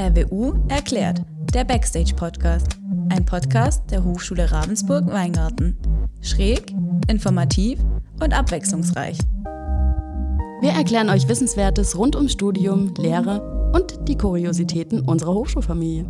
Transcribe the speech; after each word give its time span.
RWU 0.00 0.54
erklärt, 0.70 1.20
der 1.52 1.64
Backstage-Podcast. 1.64 2.78
Ein 3.10 3.26
Podcast 3.26 3.82
der 3.90 4.02
Hochschule 4.02 4.50
Ravensburg-Weingarten. 4.50 5.76
Schräg, 6.22 6.74
informativ 7.06 7.78
und 8.18 8.32
abwechslungsreich. 8.32 9.18
Wir 10.62 10.70
erklären 10.70 11.10
euch 11.10 11.28
Wissenswertes 11.28 11.98
rund 11.98 12.16
ums 12.16 12.32
Studium, 12.32 12.94
Lehre 12.96 13.70
und 13.74 14.08
die 14.08 14.16
Kuriositäten 14.16 15.02
unserer 15.02 15.34
Hochschulfamilie. 15.34 16.06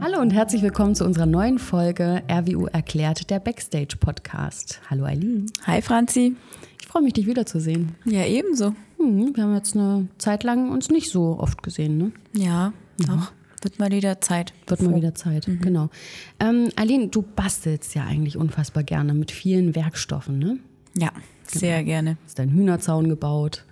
Hallo 0.00 0.18
und 0.20 0.32
herzlich 0.32 0.62
willkommen 0.62 0.96
zu 0.96 1.04
unserer 1.04 1.26
neuen 1.26 1.60
Folge 1.60 2.24
RWU 2.28 2.66
erklärt, 2.66 3.30
der 3.30 3.38
Backstage-Podcast. 3.38 4.80
Hallo 4.90 5.04
Eileen. 5.04 5.46
Hi 5.64 5.80
Franzi. 5.80 6.34
Ich 6.80 6.88
freue 6.88 7.02
mich, 7.02 7.12
dich 7.12 7.28
wiederzusehen. 7.28 7.94
Ja, 8.04 8.24
ebenso. 8.24 8.74
Hm, 8.96 9.36
wir 9.36 9.44
haben 9.44 9.54
jetzt 9.54 9.76
eine 9.76 10.08
Zeit 10.18 10.42
lang 10.42 10.72
uns 10.72 10.90
nicht 10.90 11.12
so 11.12 11.38
oft 11.38 11.62
gesehen, 11.62 11.98
ne? 11.98 12.12
Ja. 12.34 12.72
Doch. 13.06 13.32
Wird 13.62 13.78
mal 13.78 13.90
wieder 13.90 14.20
Zeit. 14.20 14.52
Wird 14.66 14.82
mal 14.82 14.94
wieder 14.94 15.14
Zeit, 15.14 15.48
mhm. 15.48 15.60
genau. 15.60 15.90
Ähm, 16.38 16.68
Aline, 16.76 17.08
du 17.08 17.22
bastelst 17.22 17.94
ja 17.94 18.04
eigentlich 18.04 18.36
unfassbar 18.36 18.84
gerne 18.84 19.14
mit 19.14 19.32
vielen 19.32 19.74
Werkstoffen, 19.74 20.38
ne? 20.38 20.58
Ja, 20.96 21.10
sehr 21.46 21.78
genau. 21.78 21.86
gerne. 21.86 22.18
Hast 22.24 22.38
deinen 22.38 22.52
Hühnerzaun 22.52 23.08
gebaut, 23.08 23.64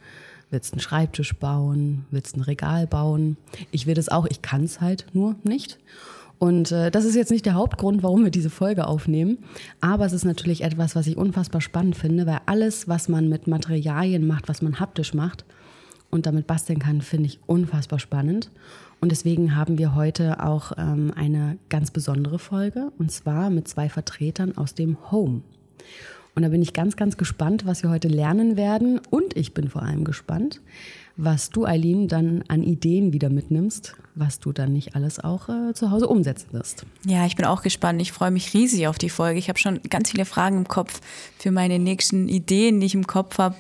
willst 0.51 0.73
einen 0.73 0.81
Schreibtisch 0.81 1.37
bauen, 1.37 2.05
willst 2.11 2.37
ein 2.37 2.41
Regal 2.41 2.87
bauen. 2.87 3.37
Ich 3.71 3.87
will 3.87 3.95
das 3.95 4.09
auch, 4.09 4.27
ich 4.27 4.43
kann 4.43 4.65
es 4.65 4.81
halt 4.81 5.07
nur 5.13 5.37
nicht. 5.45 5.79
Und 6.39 6.71
äh, 6.73 6.91
das 6.91 7.05
ist 7.05 7.15
jetzt 7.15 7.31
nicht 7.31 7.47
der 7.47 7.55
Hauptgrund, 7.55 8.03
warum 8.03 8.25
wir 8.25 8.31
diese 8.31 8.51
Folge 8.51 8.87
aufnehmen. 8.87 9.39
Aber 9.81 10.05
es 10.05 10.13
ist 10.13 10.25
natürlich 10.25 10.63
etwas, 10.63 10.95
was 10.95 11.07
ich 11.07 11.17
unfassbar 11.17 11.61
spannend 11.61 11.97
finde, 11.97 12.27
weil 12.27 12.41
alles, 12.47 12.89
was 12.89 13.09
man 13.09 13.29
mit 13.29 13.47
Materialien 13.47 14.27
macht, 14.27 14.49
was 14.49 14.63
man 14.63 14.79
haptisch 14.79 15.15
macht 15.15 15.45
und 16.11 16.27
damit 16.27 16.47
basteln 16.47 16.79
kann, 16.79 17.01
finde 17.01 17.27
ich 17.27 17.41
unfassbar 17.47 17.99
spannend. 17.99 18.51
Und 19.01 19.13
deswegen 19.13 19.57
haben 19.57 19.79
wir 19.79 19.95
heute 19.95 20.43
auch 20.43 20.73
ähm, 20.79 21.13
eine 21.15 21.59
ganz 21.69 21.91
besondere 21.91 22.39
Folge 22.39 22.93
und 22.99 23.11
zwar 23.13 23.51
mit 23.51 23.69
zwei 23.69 23.89
Vertretern 23.89 24.57
aus 24.57 24.75
dem 24.75 24.97
Home. 25.11 25.43
Und 26.37 26.43
da 26.43 26.51
bin 26.51 26.61
ich 26.61 26.75
ganz, 26.75 26.97
ganz 26.97 27.17
gespannt, 27.17 27.65
was 27.65 27.83
wir 27.83 27.89
heute 27.89 28.09
lernen 28.09 28.59
werden. 28.59 29.01
Und 29.09 29.35
ich 29.37 29.55
bin 29.55 29.71
vor 29.71 29.83
allem 29.83 30.05
gespannt, 30.05 30.61
was 31.17 31.49
du, 31.49 31.65
Eileen, 31.65 32.09
dann 32.09 32.45
an 32.49 32.63
Ideen 32.63 33.15
wieder 33.15 33.31
mitnimmst, 33.31 33.97
was 34.15 34.39
du 34.39 34.53
dann 34.53 34.75
nicht 34.75 34.95
alles 34.95 35.19
auch 35.19 35.49
äh, 35.49 35.73
zu 35.73 35.91
Hause 35.91 36.09
umsetzen 36.09 36.53
wirst. 36.53 36.85
Ja, 37.07 37.25
ich 37.25 37.37
bin 37.37 37.47
auch 37.47 37.63
gespannt. 37.63 38.03
Ich 38.03 38.13
freue 38.13 38.31
mich 38.31 38.53
riesig 38.53 38.87
auf 38.87 38.99
die 38.99 39.09
Folge. 39.09 39.39
Ich 39.39 39.49
habe 39.49 39.59
schon 39.59 39.81
ganz 39.89 40.11
viele 40.11 40.27
Fragen 40.27 40.59
im 40.59 40.69
Kopf 40.69 41.01
für 41.39 41.51
meine 41.51 41.79
nächsten 41.79 42.29
Ideen, 42.29 42.81
die 42.81 42.87
ich 42.87 42.95
im 42.95 43.07
Kopf 43.07 43.39
habe. 43.39 43.57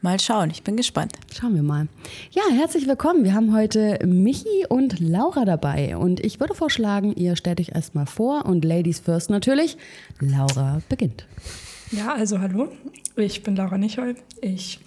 Mal 0.00 0.20
schauen, 0.20 0.50
ich 0.50 0.62
bin 0.62 0.76
gespannt. 0.76 1.14
Schauen 1.34 1.56
wir 1.56 1.64
mal. 1.64 1.88
Ja, 2.30 2.42
herzlich 2.52 2.86
willkommen. 2.86 3.24
Wir 3.24 3.34
haben 3.34 3.52
heute 3.52 3.98
Michi 4.06 4.64
und 4.68 5.00
Laura 5.00 5.44
dabei. 5.44 5.96
Und 5.96 6.24
ich 6.24 6.38
würde 6.38 6.54
vorschlagen, 6.54 7.14
ihr 7.16 7.34
stellt 7.34 7.58
euch 7.58 7.70
erstmal 7.74 8.06
vor 8.06 8.46
und 8.46 8.64
Ladies 8.64 9.00
first 9.00 9.28
natürlich. 9.28 9.76
Laura 10.20 10.80
beginnt. 10.88 11.26
Ja, 11.90 12.14
also 12.14 12.38
hallo. 12.38 12.68
Ich 13.16 13.42
bin 13.42 13.56
Laura 13.56 13.76
Nichol. 13.76 14.14
Ich 14.40 14.78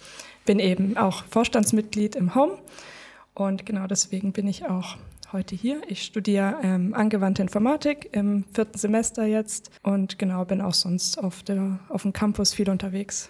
bin 0.46 0.58
eben 0.58 0.96
auch 0.96 1.24
Vorstandsmitglied 1.24 2.16
im 2.16 2.34
Home. 2.34 2.56
Und 3.34 3.66
genau 3.66 3.86
deswegen 3.86 4.32
bin 4.32 4.48
ich 4.48 4.64
auch 4.64 4.96
heute 5.30 5.54
hier. 5.54 5.82
Ich 5.88 6.04
studiere 6.04 6.56
ähm, 6.62 6.94
angewandte 6.94 7.42
Informatik 7.42 8.08
im 8.12 8.44
vierten 8.54 8.78
Semester 8.78 9.26
jetzt 9.26 9.70
und 9.82 10.18
genau 10.18 10.46
bin 10.46 10.62
auch 10.62 10.74
sonst 10.74 11.18
auf, 11.22 11.42
der, 11.42 11.80
auf 11.90 12.00
dem 12.00 12.14
Campus 12.14 12.54
viel 12.54 12.70
unterwegs. 12.70 13.28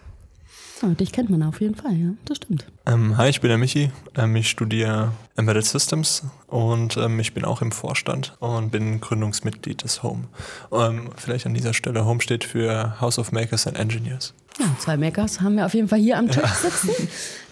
Oh, 0.85 0.89
dich 0.89 1.13
kennt 1.13 1.31
man 1.31 1.43
auf 1.45 1.61
jeden 1.61 1.77
Fall, 1.77 1.95
ja, 1.95 2.09
das 2.25 2.39
stimmt. 2.39 2.67
Ähm, 2.87 3.17
hi, 3.17 3.29
ich 3.29 3.41
bin 3.41 3.49
der 3.49 3.59
Michi. 3.59 3.93
Ähm, 4.17 4.35
ich 4.35 4.51
studiere 4.51 5.13
Embedded 5.37 5.65
Systems 5.65 6.25
und 6.49 6.97
ähm, 6.97 7.21
ich 7.21 7.35
bin 7.35 7.45
auch 7.45 7.63
im 7.63 7.71
Vorstand 7.71 8.35
und 8.41 8.71
bin 8.73 9.01
Gründungsmitglied 9.01 9.85
des 9.85 10.03
Home. 10.03 10.25
Ähm, 10.73 11.11
vielleicht 11.17 11.47
an 11.47 11.55
dieser 11.55 11.73
Stelle, 11.73 12.05
Home 12.05 12.21
steht 12.21 12.43
für 12.43 13.01
House 13.01 13.21
of 13.21 13.31
Makers 13.31 13.69
and 13.69 13.79
Engineers. 13.79 14.35
Ja, 14.59 14.67
zwei 14.81 14.97
Makers 14.97 15.41
haben 15.41 15.57
wir 15.57 15.67
auf 15.67 15.75
jeden 15.75 15.89
Fall 15.89 16.01
hier 16.01 16.19
am 16.19 16.29
Tisch 16.29 16.51
sitzen. 16.51 16.91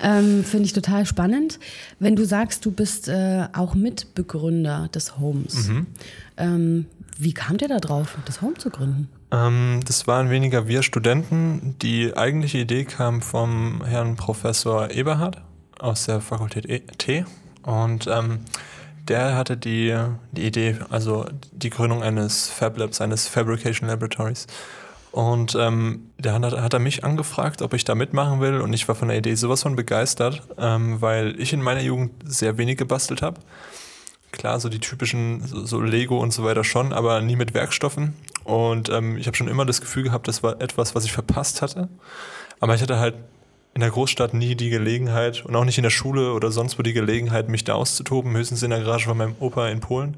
Ähm, 0.02 0.44
Finde 0.44 0.64
ich 0.64 0.72
total 0.72 1.06
spannend. 1.06 1.58
Wenn 1.98 2.16
du 2.16 2.24
sagst, 2.24 2.64
du 2.66 2.72
bist 2.72 3.08
äh, 3.08 3.46
auch 3.52 3.74
Mitbegründer 3.74 4.88
des 4.88 5.18
Homes, 5.18 5.68
mhm. 5.68 5.86
Ähm, 6.36 6.86
wie 7.18 7.34
kam 7.34 7.58
der 7.58 7.68
da 7.68 7.78
drauf, 7.78 8.16
das 8.24 8.40
Home 8.40 8.54
zu 8.54 8.70
gründen? 8.70 9.08
Ähm, 9.32 9.80
das 9.84 10.06
waren 10.06 10.30
weniger 10.30 10.68
wir 10.68 10.82
Studenten. 10.82 11.76
Die 11.80 12.16
eigentliche 12.16 12.58
Idee 12.58 12.84
kam 12.84 13.22
vom 13.22 13.84
Herrn 13.84 14.16
Professor 14.16 14.90
Eberhard 14.90 15.40
aus 15.78 16.06
der 16.06 16.20
Fakultät 16.20 16.68
e 16.68 16.80
T. 16.80 17.24
Und 17.62 18.06
ähm, 18.06 18.40
der 19.08 19.36
hatte 19.36 19.56
die, 19.56 19.96
die 20.32 20.46
Idee, 20.46 20.78
also 20.90 21.26
die 21.52 21.70
Gründung 21.70 22.02
eines 22.02 22.48
Fab 22.48 22.78
Labs, 22.78 23.00
eines 23.00 23.28
Fabrication 23.28 23.88
Laboratories. 23.88 24.46
Und 25.12 25.56
ähm, 25.58 26.10
da 26.18 26.34
hat, 26.34 26.60
hat, 26.60 26.72
er 26.72 26.78
mich 26.78 27.02
angefragt, 27.02 27.62
ob 27.62 27.74
ich 27.74 27.84
da 27.84 27.94
mitmachen 27.94 28.40
will. 28.40 28.60
Und 28.60 28.72
ich 28.72 28.86
war 28.86 28.94
von 28.94 29.08
der 29.08 29.18
Idee 29.18 29.34
sowas 29.34 29.62
von 29.62 29.74
begeistert, 29.74 30.42
ähm, 30.58 31.00
weil 31.00 31.40
ich 31.40 31.52
in 31.52 31.62
meiner 31.62 31.80
Jugend 31.80 32.12
sehr 32.24 32.58
wenig 32.58 32.78
gebastelt 32.78 33.22
habe. 33.22 33.40
Klar, 34.30 34.60
so 34.60 34.68
die 34.68 34.78
typischen, 34.78 35.44
so, 35.44 35.66
so, 35.66 35.80
Lego 35.80 36.18
und 36.18 36.32
so 36.32 36.44
weiter 36.44 36.62
schon, 36.62 36.92
aber 36.92 37.20
nie 37.20 37.34
mit 37.34 37.52
Werkstoffen. 37.52 38.14
Und 38.44 38.88
ähm, 38.88 39.16
ich 39.16 39.26
habe 39.26 39.36
schon 39.36 39.48
immer 39.48 39.64
das 39.64 39.80
Gefühl 39.80 40.02
gehabt, 40.02 40.28
das 40.28 40.42
war 40.42 40.60
etwas, 40.60 40.94
was 40.94 41.04
ich 41.04 41.12
verpasst 41.12 41.62
hatte. 41.62 41.88
Aber 42.58 42.74
ich 42.74 42.82
hatte 42.82 42.98
halt 42.98 43.14
in 43.74 43.80
der 43.80 43.90
Großstadt 43.90 44.34
nie 44.34 44.54
die 44.54 44.70
Gelegenheit 44.70 45.44
und 45.44 45.54
auch 45.54 45.64
nicht 45.64 45.78
in 45.78 45.84
der 45.84 45.90
Schule 45.90 46.32
oder 46.32 46.50
sonst 46.50 46.78
wo 46.78 46.82
die 46.82 46.92
Gelegenheit, 46.92 47.48
mich 47.48 47.64
da 47.64 47.74
auszutoben, 47.74 48.36
höchstens 48.36 48.62
in 48.62 48.70
der 48.70 48.80
Garage 48.80 49.06
von 49.06 49.16
meinem 49.16 49.36
Opa 49.38 49.68
in 49.68 49.80
Polen. 49.80 50.16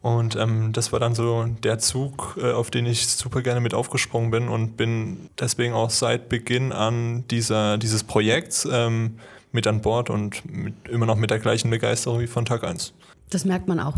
Und 0.00 0.36
ähm, 0.36 0.72
das 0.72 0.92
war 0.92 1.00
dann 1.00 1.14
so 1.14 1.44
der 1.62 1.78
Zug, 1.78 2.36
äh, 2.38 2.52
auf 2.52 2.70
den 2.70 2.84
ich 2.84 3.06
super 3.06 3.40
gerne 3.40 3.60
mit 3.60 3.72
aufgesprungen 3.72 4.30
bin 4.30 4.48
und 4.48 4.76
bin 4.76 5.30
deswegen 5.38 5.72
auch 5.72 5.88
seit 5.88 6.28
Beginn 6.28 6.72
an 6.72 7.26
dieser, 7.28 7.78
dieses 7.78 8.04
Projekts 8.04 8.68
ähm, 8.70 9.18
mit 9.50 9.66
an 9.66 9.80
Bord 9.80 10.10
und 10.10 10.42
mit, 10.44 10.74
immer 10.88 11.06
noch 11.06 11.16
mit 11.16 11.30
der 11.30 11.38
gleichen 11.38 11.70
Begeisterung 11.70 12.20
wie 12.20 12.26
von 12.26 12.44
Tag 12.44 12.64
1. 12.64 12.92
Das 13.30 13.44
merkt 13.44 13.66
man 13.66 13.80
auch. 13.80 13.94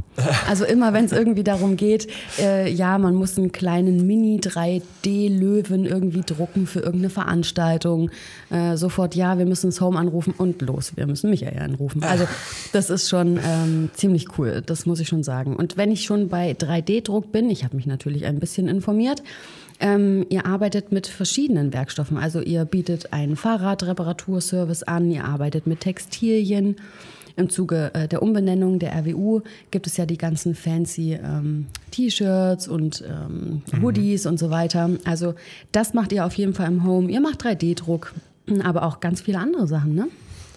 Also 0.49 0.65
immer, 0.65 0.93
wenn 0.93 1.05
es 1.05 1.13
irgendwie 1.13 1.45
darum 1.45 1.77
geht, 1.77 2.07
äh, 2.39 2.71
ja, 2.71 2.97
man 2.97 3.15
muss 3.15 3.37
einen 3.37 3.53
kleinen 3.53 4.07
Mini-3D-Löwen 4.07 5.85
irgendwie 5.85 6.23
drucken 6.23 6.67
für 6.67 6.81
irgendeine 6.81 7.11
Veranstaltung. 7.11 8.11
Äh, 8.51 8.77
sofort, 8.77 9.15
ja, 9.15 9.37
wir 9.37 9.45
müssen 9.45 9.69
das 9.69 9.81
Home 9.81 9.99
anrufen 9.99 10.33
und 10.39 10.63
los, 10.63 10.93
wir 10.97 11.07
müssen 11.07 11.31
Michael 11.31 11.61
anrufen. 11.61 12.03
Also 12.03 12.27
das 12.73 12.89
ist 12.89 13.09
schon 13.09 13.39
ähm, 13.45 13.91
ziemlich 13.95 14.39
cool, 14.39 14.63
das 14.65 14.87
muss 14.87 15.01
ich 15.01 15.09
schon 15.09 15.23
sagen. 15.23 15.57
Und 15.57 15.77
wenn 15.77 15.91
ich 15.91 16.05
schon 16.05 16.29
bei 16.29 16.53
3D-Druck 16.53 17.33
bin, 17.33 17.51
ich 17.51 17.65
habe 17.65 17.77
mich 17.77 17.87
natürlich 17.87 18.25
ein 18.25 18.39
bisschen 18.39 18.69
informiert, 18.69 19.23
ähm, 19.81 20.25
ihr 20.31 20.47
arbeitet 20.47 20.93
mit 20.93 21.07
verschiedenen 21.07 21.73
Werkstoffen. 21.73 22.17
Also 22.17 22.41
ihr 22.41 22.65
bietet 22.65 23.13
einen 23.13 23.37
Fahrradreparaturservice 23.37 24.85
an, 24.85 25.11
ihr 25.11 25.25
arbeitet 25.25 25.67
mit 25.67 25.81
Textilien. 25.81 26.77
Im 27.37 27.51
Zuge 27.51 27.91
äh, 27.95 28.09
der 28.09 28.23
Umbenennung 28.23 28.79
der 28.79 28.95
RWU 28.95 29.43
gibt 29.71 29.87
es 29.87 29.97
ja 29.99 30.07
die 30.07 30.17
ganzen 30.17 30.55
fancy 30.55 31.19
ähm, 31.23 31.67
T-Shirts 31.91 32.67
und 32.67 33.05
ähm, 33.07 33.63
mhm. 33.73 33.83
Hoodies 33.83 34.25
mhm. 34.25 34.31
und 34.31 34.39
so 34.39 34.51
weiter. 34.51 34.91
Also 35.05 35.35
das 35.71 35.93
macht 35.93 36.13
ihr 36.13 36.25
auf 36.25 36.35
jeden 36.35 36.55
Fall 36.55 36.69
im 36.69 36.85
Home. 36.85 37.11
Ihr 37.11 37.21
macht 37.21 37.45
3D-Druck, 37.45 38.15
aber 38.63 38.85
auch 38.85 39.01
ganz 39.01 39.21
viele 39.21 39.39
andere 39.39 39.67
Sachen, 39.67 39.95
ne? 39.95 40.09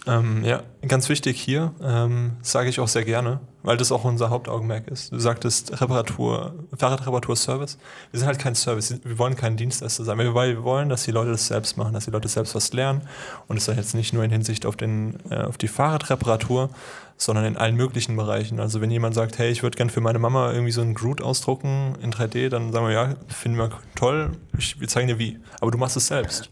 Ähm, 0.07 0.43
ja, 0.43 0.63
ganz 0.87 1.09
wichtig 1.09 1.39
hier, 1.39 1.73
ähm, 1.83 2.37
sage 2.41 2.69
ich 2.69 2.79
auch 2.79 2.87
sehr 2.87 3.03
gerne, 3.03 3.41
weil 3.63 3.77
das 3.77 3.91
auch 3.91 4.05
unser 4.05 4.29
Hauptaugenmerk 4.29 4.87
ist. 4.87 5.11
Du 5.11 5.19
sagtest 5.19 5.81
Reparatur, 5.81 6.53
Fahrradreparatur-Service. 6.77 7.77
Wir 8.11 8.19
sind 8.19 8.27
halt 8.27 8.39
kein 8.39 8.55
Service, 8.55 8.99
wir 9.03 9.17
wollen 9.19 9.35
kein 9.35 9.57
Dienstleister 9.57 10.05
sein, 10.05 10.17
wir 10.17 10.33
wollen, 10.33 10.89
dass 10.89 11.03
die 11.03 11.11
Leute 11.11 11.31
das 11.31 11.47
selbst 11.47 11.77
machen, 11.77 11.93
dass 11.93 12.05
die 12.05 12.11
Leute 12.11 12.27
selbst 12.27 12.55
was 12.55 12.71
lernen. 12.71 13.01
Und 13.47 13.57
das 13.57 13.67
ist 13.67 13.75
jetzt 13.75 13.93
nicht 13.93 14.13
nur 14.13 14.23
in 14.23 14.31
Hinsicht 14.31 14.65
auf, 14.65 14.77
den, 14.77 15.17
äh, 15.29 15.43
auf 15.43 15.57
die 15.57 15.67
Fahrradreparatur, 15.67 16.69
sondern 17.17 17.43
in 17.43 17.57
allen 17.57 17.75
möglichen 17.75 18.15
Bereichen. 18.15 18.61
Also 18.61 18.79
wenn 18.79 18.91
jemand 18.91 19.13
sagt, 19.13 19.37
hey, 19.37 19.51
ich 19.51 19.63
würde 19.63 19.75
gerne 19.75 19.91
für 19.91 20.01
meine 20.01 20.19
Mama 20.19 20.53
irgendwie 20.53 20.71
so 20.71 20.81
einen 20.81 20.93
Groot 20.93 21.21
ausdrucken 21.21 21.95
in 22.01 22.13
3D, 22.13 22.47
dann 22.47 22.71
sagen 22.71 22.87
wir, 22.87 22.93
ja, 22.93 23.15
finden 23.27 23.57
wir 23.57 23.69
toll, 23.95 24.31
ich, 24.57 24.79
wir 24.79 24.87
zeigen 24.87 25.09
dir 25.09 25.19
wie. 25.19 25.39
Aber 25.59 25.71
du 25.71 25.77
machst 25.77 25.97
es 25.97 26.07
selbst. 26.07 26.49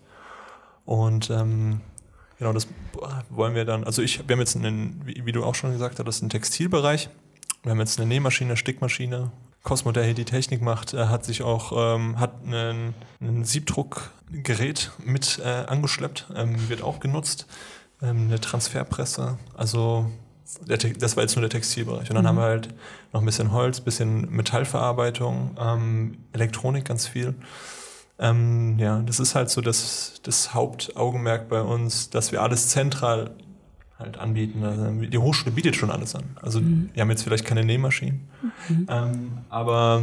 Und 0.86 1.30
ähm, 1.30 1.82
Genau, 2.40 2.54
das 2.54 2.68
wollen 3.30 3.56
wir 3.56 3.66
dann. 3.66 3.84
Also 3.84 4.02
ich, 4.02 4.28
wir 4.28 4.34
haben 4.34 4.40
jetzt 4.40 4.56
einen, 4.56 5.02
wie, 5.06 5.32
du 5.32 5.44
auch 5.44 5.56
schon 5.56 5.72
gesagt 5.72 6.00
hast, 6.04 6.22
einen 6.22 6.30
Textilbereich. 6.30 7.10
Wir 7.64 7.72
haben 7.72 7.80
jetzt 7.80 8.00
eine 8.00 8.08
Nähmaschine, 8.08 8.52
eine 8.52 8.58
Stickmaschine. 8.58 9.32
Cosmo, 9.64 9.92
der 9.92 10.04
hier 10.06 10.14
die 10.14 10.24
Technik 10.24 10.62
macht, 10.62 10.94
hat 10.94 11.26
sich 11.26 11.42
auch 11.42 11.96
ähm, 11.96 12.20
hat 12.20 12.36
einen, 12.46 12.94
ein 13.20 13.44
Siebdruckgerät 13.44 14.92
mit 15.04 15.42
äh, 15.44 15.66
angeschleppt, 15.68 16.28
ähm, 16.36 16.70
wird 16.70 16.82
auch 16.82 17.00
genutzt. 17.02 17.48
Ähm, 18.02 18.28
eine 18.28 18.40
Transferpresse, 18.40 19.38
also 19.56 20.10
der, 20.62 20.78
das 20.78 21.18
war 21.18 21.24
jetzt 21.24 21.36
nur 21.36 21.42
der 21.42 21.50
Textilbereich. 21.50 22.10
Und 22.10 22.16
dann 22.16 22.24
mhm. 22.24 22.28
haben 22.30 22.38
wir 22.38 22.44
halt 22.44 22.70
noch 23.12 23.22
ein 23.22 23.26
bisschen 23.26 23.52
Holz, 23.52 23.80
ein 23.80 23.84
bisschen 23.84 24.30
Metallverarbeitung, 24.30 25.58
ähm, 25.60 26.18
Elektronik 26.32 26.86
ganz 26.86 27.08
viel. 27.08 27.36
Ähm, 28.20 28.78
ja, 28.80 29.02
das 29.02 29.20
ist 29.20 29.36
halt 29.36 29.50
so 29.50 29.62
das, 29.62 30.22
das 30.24 30.54
Hauptaugenmerk 30.54 31.50
bei 31.50 31.62
uns, 31.62 32.10
dass 32.10 32.32
wir 32.32 32.42
alles 32.42 32.70
zentral 32.70 33.32
halt 34.00 34.18
anbieten. 34.18 34.64
Also 34.64 34.90
die 34.92 35.18
Hochschule 35.18 35.52
bietet 35.52 35.76
schon 35.76 35.92
alles 35.92 36.16
an. 36.16 36.24
Also 36.42 36.62
mhm. 36.62 36.90
wir 36.94 37.02
haben 37.02 37.10
jetzt 37.10 37.24
vielleicht 37.24 37.46
keine 37.46 37.64
Nähmaschinen, 37.64 38.28
mhm. 38.70 38.88
ähm, 38.90 39.32
aber 39.50 40.02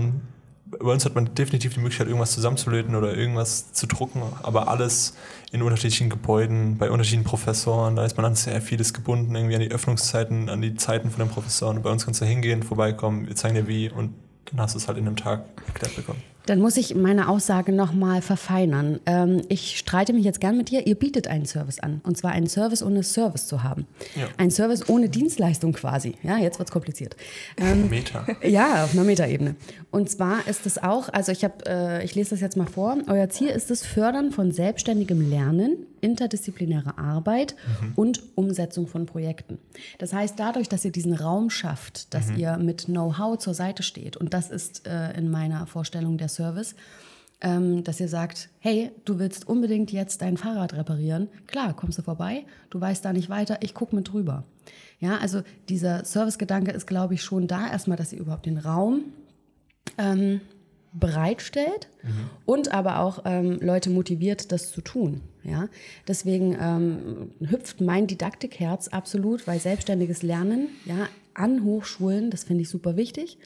bei 0.66 0.90
uns 0.90 1.04
hat 1.04 1.14
man 1.14 1.34
definitiv 1.34 1.74
die 1.74 1.80
Möglichkeit, 1.80 2.08
irgendwas 2.08 2.32
zusammenzulöten 2.32 2.96
oder 2.96 3.16
irgendwas 3.16 3.72
zu 3.72 3.86
drucken, 3.86 4.22
aber 4.42 4.68
alles 4.68 5.16
in 5.52 5.62
unterschiedlichen 5.62 6.10
Gebäuden, 6.10 6.78
bei 6.78 6.90
unterschiedlichen 6.90 7.24
Professoren. 7.24 7.96
Da 7.96 8.04
ist 8.04 8.16
man 8.16 8.26
an 8.26 8.34
sehr 8.34 8.60
vieles 8.60 8.92
gebunden, 8.92 9.34
irgendwie 9.36 9.54
an 9.54 9.60
die 9.60 9.70
Öffnungszeiten, 9.70 10.48
an 10.48 10.60
die 10.62 10.74
Zeiten 10.74 11.10
von 11.10 11.20
den 11.20 11.28
Professoren. 11.28 11.80
bei 11.82 11.90
uns 11.90 12.04
kannst 12.04 12.20
du 12.20 12.24
hingehen, 12.24 12.62
vorbeikommen, 12.62 13.28
wir 13.28 13.36
zeigen 13.36 13.54
dir 13.54 13.68
wie 13.68 13.88
und 13.88 14.14
dann 14.46 14.60
hast 14.60 14.74
du 14.74 14.78
es 14.78 14.88
halt 14.88 14.98
in 14.98 15.06
einem 15.06 15.16
Tag 15.16 15.44
erklärt 15.66 15.94
bekommen. 15.94 16.22
Dann 16.46 16.60
muss 16.60 16.76
ich 16.76 16.94
meine 16.94 17.28
Aussage 17.28 17.72
nochmal 17.72 18.20
verfeinern. 18.20 19.00
Ähm, 19.06 19.42
ich 19.48 19.78
streite 19.78 20.12
mich 20.12 20.24
jetzt 20.24 20.40
gern 20.40 20.56
mit 20.56 20.70
dir. 20.70 20.86
Ihr 20.86 20.94
bietet 20.94 21.26
einen 21.26 21.46
Service 21.46 21.80
an. 21.80 22.00
Und 22.04 22.18
zwar 22.18 22.32
einen 22.32 22.48
Service, 22.48 22.82
ohne 22.82 23.02
Service 23.02 23.46
zu 23.46 23.62
haben. 23.62 23.86
Ja. 24.14 24.28
Ein 24.36 24.50
Service 24.50 24.88
ohne 24.88 25.08
Dienstleistung 25.08 25.72
quasi. 25.72 26.16
Ja, 26.22 26.36
jetzt 26.36 26.58
wird 26.58 26.68
es 26.68 26.72
kompliziert. 26.72 27.16
Ähm, 27.56 27.88
Meta. 27.88 28.26
Ja, 28.44 28.84
auf 28.84 28.92
einer 28.92 29.04
Metaebene. 29.04 29.56
Und 29.90 30.10
zwar 30.10 30.46
ist 30.46 30.66
es 30.66 30.76
auch, 30.76 31.08
also 31.08 31.32
ich 31.32 31.44
habe, 31.44 31.54
äh, 31.66 32.04
ich 32.04 32.14
lese 32.14 32.30
das 32.30 32.40
jetzt 32.40 32.56
mal 32.56 32.66
vor. 32.66 32.98
Euer 33.06 33.28
Ziel 33.30 33.48
ist 33.48 33.70
es 33.70 33.86
Fördern 33.86 34.32
von 34.32 34.52
selbstständigem 34.52 35.30
Lernen, 35.30 35.86
interdisziplinäre 36.00 36.98
Arbeit 36.98 37.56
mhm. 37.80 37.92
und 37.94 38.22
Umsetzung 38.34 38.86
von 38.86 39.06
Projekten. 39.06 39.58
Das 39.98 40.12
heißt, 40.12 40.38
dadurch, 40.38 40.68
dass 40.68 40.84
ihr 40.84 40.92
diesen 40.92 41.14
Raum 41.14 41.48
schafft, 41.48 42.12
dass 42.12 42.28
mhm. 42.28 42.36
ihr 42.36 42.56
mit 42.58 42.84
Know-how 42.86 43.38
zur 43.38 43.54
Seite 43.54 43.82
steht, 43.82 44.16
und 44.16 44.34
das 44.34 44.50
ist 44.50 44.86
äh, 44.86 45.16
in 45.16 45.30
meiner 45.30 45.66
Vorstellung 45.66 46.18
der 46.18 46.28
Service, 46.34 46.74
ähm, 47.40 47.84
dass 47.84 48.00
ihr 48.00 48.08
sagt, 48.08 48.48
hey, 48.58 48.90
du 49.04 49.18
willst 49.18 49.46
unbedingt 49.48 49.92
jetzt 49.92 50.22
dein 50.22 50.36
Fahrrad 50.36 50.74
reparieren. 50.74 51.28
Klar, 51.46 51.74
kommst 51.74 51.98
du 51.98 52.02
vorbei, 52.02 52.44
du 52.70 52.80
weißt 52.80 53.04
da 53.04 53.12
nicht 53.12 53.28
weiter, 53.28 53.58
ich 53.60 53.74
gucke 53.74 53.94
mit 53.94 54.12
drüber. 54.12 54.44
Ja, 55.00 55.18
also 55.18 55.42
dieser 55.68 56.04
Servicegedanke 56.04 56.70
ist, 56.70 56.86
glaube 56.86 57.14
ich, 57.14 57.22
schon 57.22 57.46
da 57.46 57.70
erstmal, 57.70 57.96
dass 57.96 58.12
ihr 58.12 58.20
überhaupt 58.20 58.46
den 58.46 58.58
Raum 58.58 59.04
ähm, 59.98 60.40
bereitstellt 60.94 61.88
mhm. 62.02 62.30
und 62.46 62.72
aber 62.72 63.00
auch 63.00 63.22
ähm, 63.24 63.58
Leute 63.60 63.90
motiviert, 63.90 64.52
das 64.52 64.70
zu 64.70 64.80
tun. 64.80 65.20
Ja? 65.42 65.68
Deswegen 66.06 66.56
ähm, 66.60 67.32
hüpft 67.50 67.80
mein 67.80 68.06
Didaktikherz 68.06 68.88
absolut, 68.88 69.46
weil 69.46 69.58
selbstständiges 69.58 70.22
Lernen 70.22 70.68
ja, 70.86 71.08
an 71.34 71.64
Hochschulen, 71.64 72.30
das 72.30 72.44
finde 72.44 72.62
ich 72.62 72.68
super 72.68 72.96
wichtig. 72.96 73.38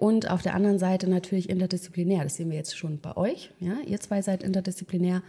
Und 0.00 0.30
auf 0.30 0.40
der 0.40 0.54
anderen 0.54 0.78
Seite 0.78 1.10
natürlich 1.10 1.50
interdisziplinär. 1.50 2.24
Das 2.24 2.36
sehen 2.36 2.48
wir 2.48 2.56
jetzt 2.56 2.74
schon 2.74 3.00
bei 3.00 3.18
euch. 3.18 3.50
Ja? 3.60 3.74
Ihr 3.86 4.00
zwei 4.00 4.22
seid 4.22 4.42
interdisziplinär. 4.42 5.22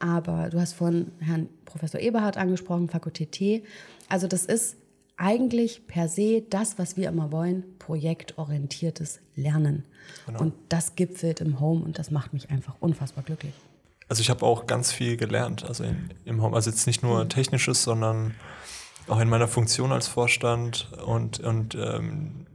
Aber 0.00 0.50
du 0.50 0.58
hast 0.58 0.72
von 0.72 1.12
Herrn 1.20 1.48
Professor 1.64 2.00
Eberhard 2.00 2.36
angesprochen, 2.36 2.88
Fakultät 2.88 3.30
T. 3.30 3.62
Also 4.08 4.26
das 4.26 4.44
ist 4.44 4.78
eigentlich 5.16 5.86
per 5.86 6.08
se 6.08 6.42
das, 6.50 6.76
was 6.76 6.96
wir 6.96 7.08
immer 7.08 7.30
wollen, 7.30 7.62
projektorientiertes 7.78 9.20
Lernen. 9.36 9.84
Genau. 10.26 10.40
Und 10.40 10.54
das 10.70 10.96
gipfelt 10.96 11.40
im 11.40 11.60
Home 11.60 11.84
und 11.84 12.00
das 12.00 12.10
macht 12.10 12.32
mich 12.32 12.50
einfach 12.50 12.74
unfassbar 12.80 13.22
glücklich. 13.22 13.54
Also 14.08 14.22
ich 14.22 14.28
habe 14.28 14.44
auch 14.44 14.66
ganz 14.66 14.90
viel 14.90 15.16
gelernt, 15.16 15.64
also 15.64 15.84
in, 15.84 16.10
im 16.24 16.42
Home. 16.42 16.56
Also 16.56 16.70
jetzt 16.70 16.88
nicht 16.88 17.04
nur 17.04 17.22
mhm. 17.22 17.28
technisches, 17.28 17.84
sondern 17.84 18.34
auch 19.06 19.20
in 19.20 19.28
meiner 19.28 19.46
Funktion 19.46 19.92
als 19.92 20.08
Vorstand 20.08 20.90
und, 21.06 21.38
und 21.38 21.76
ähm, 21.76 22.46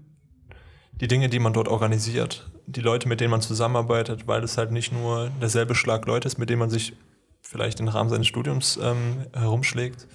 die 1.01 1.07
Dinge, 1.07 1.29
die 1.29 1.39
man 1.39 1.51
dort 1.51 1.67
organisiert, 1.67 2.49
die 2.67 2.79
Leute, 2.79 3.07
mit 3.09 3.19
denen 3.19 3.31
man 3.31 3.41
zusammenarbeitet, 3.41 4.27
weil 4.27 4.43
es 4.43 4.57
halt 4.57 4.71
nicht 4.71 4.93
nur 4.93 5.31
derselbe 5.41 5.73
Schlag 5.73 6.05
Leute 6.05 6.27
ist, 6.27 6.37
mit 6.37 6.49
dem 6.49 6.59
man 6.59 6.69
sich 6.69 6.93
vielleicht 7.41 7.79
im 7.79 7.87
Rahmen 7.87 8.09
seines 8.09 8.27
Studiums 8.27 8.79
ähm, 8.81 9.25
herumschlägt. 9.33 10.07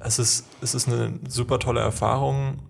Es 0.00 0.18
ist, 0.18 0.46
es 0.62 0.74
ist 0.74 0.88
eine 0.88 1.20
super 1.28 1.58
tolle 1.58 1.80
Erfahrung, 1.80 2.60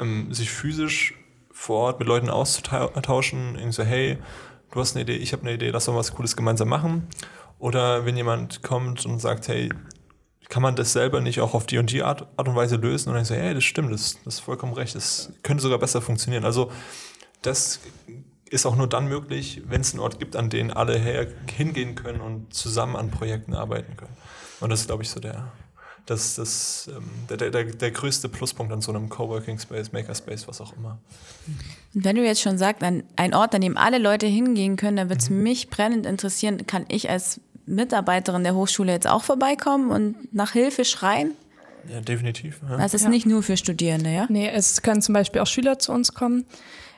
ähm, 0.00 0.34
sich 0.34 0.50
physisch 0.50 1.14
vor 1.52 1.78
Ort 1.78 2.00
mit 2.00 2.08
Leuten 2.08 2.28
auszutauschen, 2.28 3.54
irgendwie 3.54 3.72
so, 3.72 3.84
hey, 3.84 4.18
du 4.72 4.80
hast 4.80 4.96
eine 4.96 5.02
Idee, 5.02 5.16
ich 5.16 5.32
habe 5.32 5.42
eine 5.42 5.54
Idee, 5.54 5.70
lass 5.70 5.86
uns 5.88 5.96
was 5.96 6.14
Cooles 6.14 6.36
gemeinsam 6.36 6.68
machen. 6.68 7.06
Oder 7.60 8.04
wenn 8.04 8.16
jemand 8.16 8.62
kommt 8.62 9.06
und 9.06 9.20
sagt, 9.20 9.48
hey, 9.48 9.70
kann 10.48 10.62
man 10.62 10.76
das 10.76 10.92
selber 10.92 11.20
nicht 11.20 11.40
auch 11.40 11.54
auf 11.54 11.66
die 11.66 11.78
und 11.78 11.90
die 11.90 12.02
Art, 12.02 12.26
Art 12.36 12.48
und 12.48 12.56
Weise 12.56 12.76
lösen? 12.76 13.10
Und 13.10 13.16
dann 13.16 13.24
so, 13.24 13.34
hey, 13.34 13.54
das 13.54 13.64
stimmt, 13.64 13.92
das, 13.92 14.18
das 14.24 14.34
ist 14.34 14.40
vollkommen 14.40 14.72
recht, 14.72 14.94
das 14.94 15.32
könnte 15.42 15.62
sogar 15.62 15.78
besser 15.78 16.00
funktionieren. 16.00 16.44
Also 16.44 16.70
das 17.42 17.80
ist 18.50 18.66
auch 18.66 18.76
nur 18.76 18.88
dann 18.88 19.08
möglich, 19.08 19.62
wenn 19.66 19.82
es 19.82 19.92
einen 19.92 20.00
Ort 20.00 20.18
gibt, 20.18 20.36
an 20.36 20.50
den 20.50 20.72
alle 20.72 20.98
her 20.98 21.26
hingehen 21.54 21.94
können 21.94 22.20
und 22.20 22.52
zusammen 22.54 22.96
an 22.96 23.10
Projekten 23.10 23.54
arbeiten 23.54 23.96
können. 23.96 24.16
Und 24.60 24.70
das 24.70 24.80
ist, 24.80 24.86
glaube 24.86 25.02
ich, 25.02 25.10
so 25.10 25.20
der, 25.20 25.52
das, 26.06 26.36
das, 26.36 26.90
ähm, 26.96 27.04
der, 27.28 27.50
der, 27.50 27.64
der 27.64 27.90
größte 27.90 28.28
Pluspunkt 28.28 28.72
an 28.72 28.80
so 28.80 28.90
einem 28.90 29.08
Coworking 29.10 29.58
Space, 29.58 29.92
Makerspace, 29.92 30.48
was 30.48 30.60
auch 30.60 30.74
immer. 30.76 30.98
Und 31.94 32.04
wenn 32.04 32.16
du 32.16 32.24
jetzt 32.24 32.40
schon 32.40 32.56
sagst, 32.56 32.82
ein 32.82 33.34
Ort, 33.34 33.54
an 33.54 33.60
dem 33.60 33.76
alle 33.76 33.98
Leute 33.98 34.26
hingehen 34.26 34.76
können, 34.76 34.96
dann 34.96 35.08
wird 35.10 35.20
es 35.20 35.30
mhm. 35.30 35.42
mich 35.42 35.68
brennend 35.68 36.06
interessieren, 36.06 36.66
kann 36.66 36.86
ich 36.88 37.10
als 37.10 37.40
Mitarbeiterin 37.68 38.44
der 38.44 38.54
Hochschule 38.54 38.92
jetzt 38.92 39.06
auch 39.06 39.22
vorbeikommen 39.22 39.90
und 39.90 40.34
nach 40.34 40.52
Hilfe 40.52 40.84
schreien? 40.84 41.32
Ja, 41.92 42.00
definitiv. 42.00 42.60
Ja. 42.68 42.76
Das 42.76 42.94
ist 42.94 43.04
ja. 43.04 43.08
nicht 43.08 43.26
nur 43.26 43.42
für 43.42 43.56
Studierende, 43.56 44.10
ja? 44.10 44.26
Nee, 44.28 44.50
es 44.50 44.82
können 44.82 45.02
zum 45.02 45.14
Beispiel 45.14 45.40
auch 45.40 45.46
Schüler 45.46 45.78
zu 45.78 45.92
uns 45.92 46.12
kommen. 46.14 46.44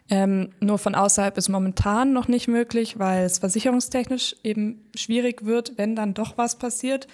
Ähm, 0.09 0.51
nur 0.59 0.79
von 0.79 0.97
außerhalb 0.97 1.39
ist 1.39 1.49
momentan 1.49 2.13
noch 2.13 2.27
nicht 2.27 2.49
möglich, 2.49 2.99
weil 2.99 3.25
es 3.25 3.39
versicherungstechnisch 3.39 4.35
eben 4.43 4.85
schwierig 4.97 5.45
wird, 5.45 5.79
wenn 5.79 5.95
dann 5.95 6.15
doch 6.15 6.37
was 6.37 6.59
passiert. 6.59 7.07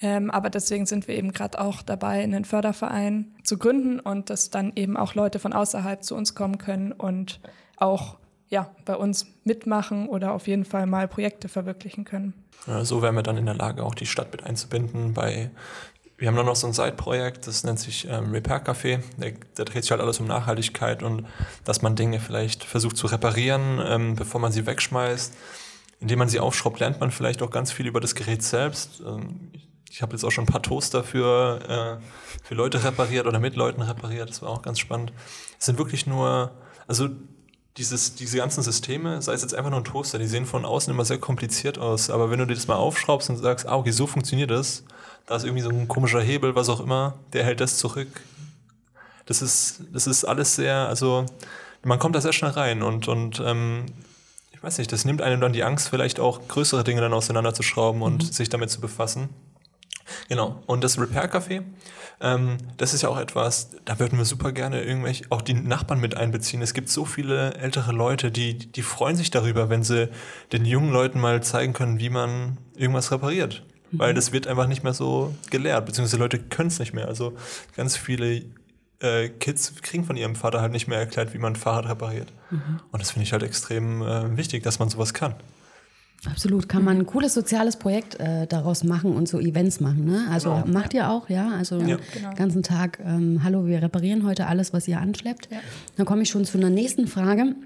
Ähm, 0.00 0.30
aber 0.32 0.50
deswegen 0.50 0.84
sind 0.84 1.06
wir 1.06 1.14
eben 1.14 1.32
gerade 1.32 1.60
auch 1.60 1.82
dabei, 1.82 2.22
einen 2.24 2.44
Förderverein 2.44 3.36
zu 3.44 3.58
gründen 3.58 4.00
und 4.00 4.30
dass 4.30 4.50
dann 4.50 4.72
eben 4.74 4.96
auch 4.96 5.14
Leute 5.14 5.38
von 5.38 5.52
außerhalb 5.52 6.02
zu 6.02 6.16
uns 6.16 6.34
kommen 6.34 6.58
können 6.58 6.90
und 6.90 7.40
auch 7.76 8.16
ja, 8.52 8.70
bei 8.84 8.94
uns 8.96 9.26
mitmachen 9.44 10.08
oder 10.08 10.32
auf 10.32 10.46
jeden 10.46 10.66
Fall 10.66 10.84
mal 10.84 11.08
Projekte 11.08 11.48
verwirklichen 11.48 12.04
können. 12.04 12.34
So 12.82 13.00
wären 13.00 13.14
wir 13.14 13.22
dann 13.22 13.38
in 13.38 13.46
der 13.46 13.54
Lage, 13.54 13.82
auch 13.82 13.94
die 13.94 14.04
Stadt 14.04 14.30
mit 14.30 14.44
einzubinden. 14.44 15.14
Bei, 15.14 15.50
wir 16.18 16.28
haben 16.28 16.36
dann 16.36 16.44
noch 16.44 16.54
so 16.54 16.66
ein 16.66 16.74
Side-Projekt, 16.74 17.46
das 17.46 17.64
nennt 17.64 17.80
sich 17.80 18.06
ähm, 18.08 18.30
Repair 18.30 18.62
Café. 18.62 19.00
Da, 19.16 19.28
da, 19.54 19.64
dreht 19.64 19.84
sich 19.84 19.90
halt 19.90 20.02
alles 20.02 20.20
um 20.20 20.26
Nachhaltigkeit 20.26 21.02
und 21.02 21.26
dass 21.64 21.80
man 21.80 21.96
Dinge 21.96 22.20
vielleicht 22.20 22.62
versucht 22.62 22.98
zu 22.98 23.06
reparieren, 23.06 23.80
ähm, 23.82 24.16
bevor 24.16 24.38
man 24.38 24.52
sie 24.52 24.66
wegschmeißt. 24.66 25.32
Indem 26.00 26.18
man 26.18 26.28
sie 26.28 26.38
aufschraubt, 26.38 26.78
lernt 26.78 27.00
man 27.00 27.10
vielleicht 27.10 27.40
auch 27.40 27.50
ganz 27.50 27.72
viel 27.72 27.86
über 27.86 28.00
das 28.00 28.14
Gerät 28.14 28.42
selbst. 28.42 29.00
Ähm, 29.00 29.50
ich 29.90 30.02
habe 30.02 30.12
jetzt 30.12 30.24
auch 30.24 30.30
schon 30.30 30.44
ein 30.44 30.52
paar 30.52 30.62
Toaster 30.62 31.04
für, 31.04 32.00
äh, 32.00 32.44
für 32.44 32.54
Leute 32.54 32.84
repariert 32.84 33.26
oder 33.26 33.38
mit 33.38 33.56
Leuten 33.56 33.80
repariert. 33.80 34.28
Das 34.28 34.42
war 34.42 34.50
auch 34.50 34.60
ganz 34.60 34.78
spannend. 34.78 35.14
Es 35.58 35.64
sind 35.64 35.78
wirklich 35.78 36.06
nur, 36.06 36.52
also 36.86 37.08
dieses, 37.76 38.14
diese 38.14 38.36
ganzen 38.36 38.62
Systeme, 38.62 39.22
sei 39.22 39.32
es 39.32 39.42
jetzt 39.42 39.54
einfach 39.54 39.70
nur 39.70 39.80
ein 39.80 39.84
Toaster, 39.84 40.18
die 40.18 40.26
sehen 40.26 40.44
von 40.44 40.64
außen 40.64 40.92
immer 40.92 41.04
sehr 41.04 41.18
kompliziert 41.18 41.78
aus. 41.78 42.10
Aber 42.10 42.30
wenn 42.30 42.38
du 42.38 42.46
dir 42.46 42.54
das 42.54 42.68
mal 42.68 42.76
aufschraubst 42.76 43.30
und 43.30 43.36
sagst, 43.38 43.66
ah, 43.66 43.76
okay, 43.76 43.90
so 43.90 44.06
funktioniert 44.06 44.50
das, 44.50 44.84
da 45.26 45.36
ist 45.36 45.44
irgendwie 45.44 45.62
so 45.62 45.70
ein 45.70 45.88
komischer 45.88 46.20
Hebel, 46.20 46.54
was 46.54 46.68
auch 46.68 46.80
immer, 46.80 47.14
der 47.32 47.44
hält 47.44 47.60
das 47.60 47.78
zurück. 47.78 48.08
Das 49.26 49.40
ist, 49.40 49.84
das 49.92 50.06
ist 50.06 50.24
alles 50.24 50.56
sehr, 50.56 50.88
also 50.88 51.26
man 51.82 51.98
kommt 51.98 52.14
da 52.14 52.20
sehr 52.20 52.32
schnell 52.32 52.50
rein 52.50 52.82
und, 52.82 53.08
und 53.08 53.40
ähm, 53.44 53.86
ich 54.52 54.62
weiß 54.62 54.78
nicht, 54.78 54.92
das 54.92 55.04
nimmt 55.04 55.22
einem 55.22 55.40
dann 55.40 55.52
die 55.52 55.64
Angst, 55.64 55.88
vielleicht 55.88 56.20
auch 56.20 56.46
größere 56.48 56.84
Dinge 56.84 57.00
dann 57.00 57.12
auseinanderzuschrauben 57.12 58.02
und 58.02 58.24
mhm. 58.24 58.32
sich 58.32 58.48
damit 58.48 58.70
zu 58.70 58.80
befassen. 58.80 59.30
Genau. 60.28 60.62
Und 60.66 60.84
das 60.84 60.98
Repair 60.98 61.30
Café, 61.32 61.62
ähm, 62.20 62.58
das 62.76 62.94
ist 62.94 63.02
ja 63.02 63.08
auch 63.08 63.18
etwas, 63.18 63.70
da 63.84 63.98
würden 63.98 64.18
wir 64.18 64.24
super 64.24 64.52
gerne 64.52 64.82
irgendwelche, 64.82 65.24
auch 65.30 65.42
die 65.42 65.54
Nachbarn 65.54 66.00
mit 66.00 66.16
einbeziehen. 66.16 66.62
Es 66.62 66.74
gibt 66.74 66.88
so 66.88 67.04
viele 67.04 67.54
ältere 67.54 67.92
Leute, 67.92 68.30
die, 68.30 68.56
die 68.56 68.82
freuen 68.82 69.16
sich 69.16 69.30
darüber, 69.30 69.68
wenn 69.70 69.82
sie 69.82 70.08
den 70.52 70.64
jungen 70.64 70.92
Leuten 70.92 71.20
mal 71.20 71.42
zeigen 71.42 71.72
können, 71.72 71.98
wie 71.98 72.10
man 72.10 72.58
irgendwas 72.76 73.10
repariert. 73.10 73.64
Mhm. 73.90 73.98
Weil 73.98 74.14
das 74.14 74.32
wird 74.32 74.46
einfach 74.46 74.68
nicht 74.68 74.84
mehr 74.84 74.94
so 74.94 75.34
gelehrt, 75.50 75.84
beziehungsweise 75.86 76.18
Leute 76.18 76.38
können 76.38 76.68
es 76.68 76.78
nicht 76.78 76.94
mehr. 76.94 77.08
Also 77.08 77.34
ganz 77.76 77.96
viele 77.96 78.44
äh, 79.00 79.28
Kids 79.28 79.74
kriegen 79.82 80.04
von 80.04 80.16
ihrem 80.16 80.36
Vater 80.36 80.60
halt 80.60 80.72
nicht 80.72 80.86
mehr 80.86 80.98
erklärt, 80.98 81.34
wie 81.34 81.38
man 81.38 81.54
ein 81.54 81.56
Fahrrad 81.56 81.88
repariert. 81.88 82.32
Mhm. 82.50 82.80
Und 82.92 83.02
das 83.02 83.10
finde 83.10 83.24
ich 83.24 83.32
halt 83.32 83.42
extrem 83.42 84.00
äh, 84.02 84.36
wichtig, 84.36 84.62
dass 84.62 84.78
man 84.78 84.88
sowas 84.88 85.12
kann. 85.12 85.34
Absolut, 86.30 86.68
kann 86.68 86.84
man 86.84 86.98
ein 86.98 87.06
cooles 87.06 87.34
soziales 87.34 87.76
Projekt 87.76 88.20
äh, 88.20 88.46
daraus 88.46 88.84
machen 88.84 89.16
und 89.16 89.28
so 89.28 89.40
Events 89.40 89.80
machen. 89.80 90.04
Ne? 90.04 90.26
Also 90.30 90.50
genau. 90.50 90.66
macht 90.66 90.94
ihr 90.94 91.10
auch, 91.10 91.28
ja? 91.28 91.50
Also 91.50 91.80
ja, 91.80 91.98
genau. 92.14 92.34
ganzen 92.36 92.62
Tag, 92.62 93.00
ähm, 93.04 93.40
hallo, 93.42 93.66
wir 93.66 93.82
reparieren 93.82 94.24
heute 94.24 94.46
alles, 94.46 94.72
was 94.72 94.86
ihr 94.86 95.00
anschleppt. 95.00 95.48
Ja. 95.50 95.58
Dann 95.96 96.06
komme 96.06 96.22
ich 96.22 96.30
schon 96.30 96.44
zu 96.44 96.58
einer 96.58 96.70
nächsten 96.70 97.08
Frage. 97.08 97.56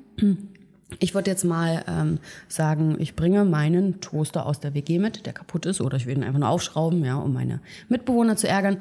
Ich 1.01 1.15
würde 1.15 1.31
jetzt 1.31 1.45
mal 1.45 1.85
ähm, 1.89 2.19
sagen, 2.49 2.97
ich 3.01 3.17
bringe 3.17 3.45
meinen 3.45 4.01
Toaster 4.01 4.47
aus 4.47 4.61
der 4.61 4.73
WG 4.73 5.01
mit, 5.01 5.27
der 5.27 5.33
kaputt 5.33 5.67
ist, 5.67 5.81
oder 5.81 5.97
ich 5.97 6.07
will 6.07 6.17
ihn 6.17 6.23
einfach 6.23 6.39
nur 6.39 6.49
aufschrauben, 6.49 7.05
ja, 7.05 7.17
um 7.17 7.33
meine 7.33 7.61
Mitbewohner 7.89 8.37
zu 8.37 8.47
ärgern. 8.47 8.79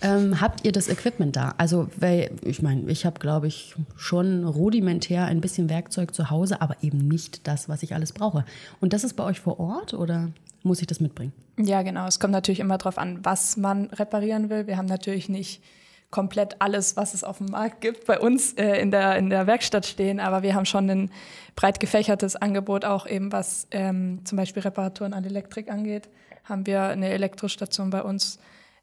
Ähm, 0.00 0.40
habt 0.40 0.64
ihr 0.64 0.70
das 0.70 0.88
Equipment 0.88 1.34
da? 1.34 1.54
Also, 1.58 1.88
weil, 1.96 2.30
ich 2.42 2.62
meine, 2.62 2.88
ich 2.88 3.04
habe, 3.04 3.18
glaube 3.18 3.48
ich, 3.48 3.74
schon 3.96 4.44
rudimentär 4.44 5.24
ein 5.24 5.40
bisschen 5.40 5.68
Werkzeug 5.68 6.14
zu 6.14 6.30
Hause, 6.30 6.62
aber 6.62 6.76
eben 6.82 7.08
nicht 7.08 7.46
das, 7.48 7.68
was 7.68 7.82
ich 7.82 7.94
alles 7.94 8.12
brauche. 8.12 8.44
Und 8.80 8.92
das 8.92 9.02
ist 9.02 9.14
bei 9.14 9.24
euch 9.24 9.40
vor 9.40 9.58
Ort, 9.58 9.92
oder? 9.92 10.28
muss 10.62 10.80
ich 10.80 10.86
das 10.86 11.00
mitbringen. 11.00 11.32
Ja, 11.58 11.82
genau. 11.82 12.06
Es 12.06 12.20
kommt 12.20 12.32
natürlich 12.32 12.60
immer 12.60 12.78
darauf 12.78 12.98
an, 12.98 13.20
was 13.22 13.56
man 13.56 13.86
reparieren 13.86 14.50
will. 14.50 14.66
Wir 14.66 14.76
haben 14.76 14.86
natürlich 14.86 15.28
nicht 15.28 15.62
komplett 16.10 16.56
alles, 16.60 16.96
was 16.96 17.14
es 17.14 17.22
auf 17.22 17.38
dem 17.38 17.46
Markt 17.46 17.80
gibt, 17.80 18.06
bei 18.06 18.18
uns 18.18 18.52
äh, 18.54 18.80
in, 18.80 18.90
der, 18.90 19.16
in 19.16 19.30
der 19.30 19.46
Werkstatt 19.46 19.86
stehen, 19.86 20.18
aber 20.18 20.42
wir 20.42 20.54
haben 20.54 20.66
schon 20.66 20.90
ein 20.90 21.10
breit 21.54 21.78
gefächertes 21.78 22.36
Angebot, 22.36 22.84
auch 22.84 23.06
eben 23.06 23.30
was 23.32 23.68
ähm, 23.70 24.20
zum 24.24 24.36
Beispiel 24.36 24.62
Reparaturen 24.62 25.12
an 25.12 25.24
Elektrik 25.24 25.70
angeht, 25.70 26.08
haben 26.44 26.66
wir 26.66 26.82
eine 26.84 27.10
Elektrostation 27.10 27.90
bei 27.90 28.02
uns, 28.02 28.40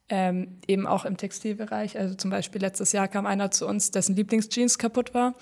ähm, 0.10 0.60
eben 0.68 0.88
auch 0.88 1.04
im 1.04 1.18
Textilbereich. 1.18 2.00
Also 2.00 2.16
zum 2.16 2.32
Beispiel 2.32 2.62
letztes 2.62 2.94
Jahr 2.94 3.10
kam 3.10 3.26
einer 3.26 3.52
zu 3.52 3.68
uns, 3.68 3.92
dessen 3.92 4.16
Lieblingsjeans 4.16 4.78
kaputt 4.78 5.14
war. 5.14 5.34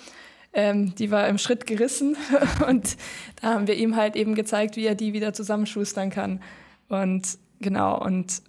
Ähm, 0.53 0.95
die 0.95 1.11
war 1.11 1.27
im 1.27 1.37
Schritt 1.37 1.67
gerissen 1.67 2.17
und 2.67 2.97
da 3.41 3.53
haben 3.53 3.67
wir 3.67 3.75
ihm 3.75 3.95
halt 3.95 4.15
eben 4.15 4.33
gezeigt, 4.33 4.75
wie 4.75 4.85
er 4.85 4.95
die 4.95 5.13
wieder 5.13 5.33
zusammenschustern 5.33 6.09
kann. 6.09 6.41
Und 6.87 7.37
genau, 7.59 8.01
und 8.01 8.41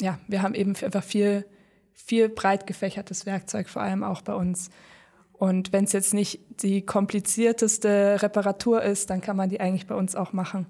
ja, 0.00 0.18
wir 0.28 0.42
haben 0.42 0.54
eben 0.54 0.74
einfach 0.82 1.02
viel 1.02 1.44
viel 1.94 2.28
breit 2.28 2.66
gefächertes 2.66 3.24
Werkzeug, 3.26 3.68
vor 3.68 3.82
allem 3.82 4.04
auch 4.04 4.22
bei 4.22 4.34
uns. 4.34 4.70
Und 5.32 5.72
wenn 5.72 5.84
es 5.84 5.92
jetzt 5.92 6.14
nicht 6.14 6.40
die 6.62 6.82
komplizierteste 6.82 8.22
Reparatur 8.22 8.82
ist, 8.82 9.10
dann 9.10 9.20
kann 9.20 9.36
man 9.36 9.48
die 9.48 9.60
eigentlich 9.60 9.86
bei 9.86 9.94
uns 9.94 10.14
auch 10.14 10.32
machen. 10.32 10.66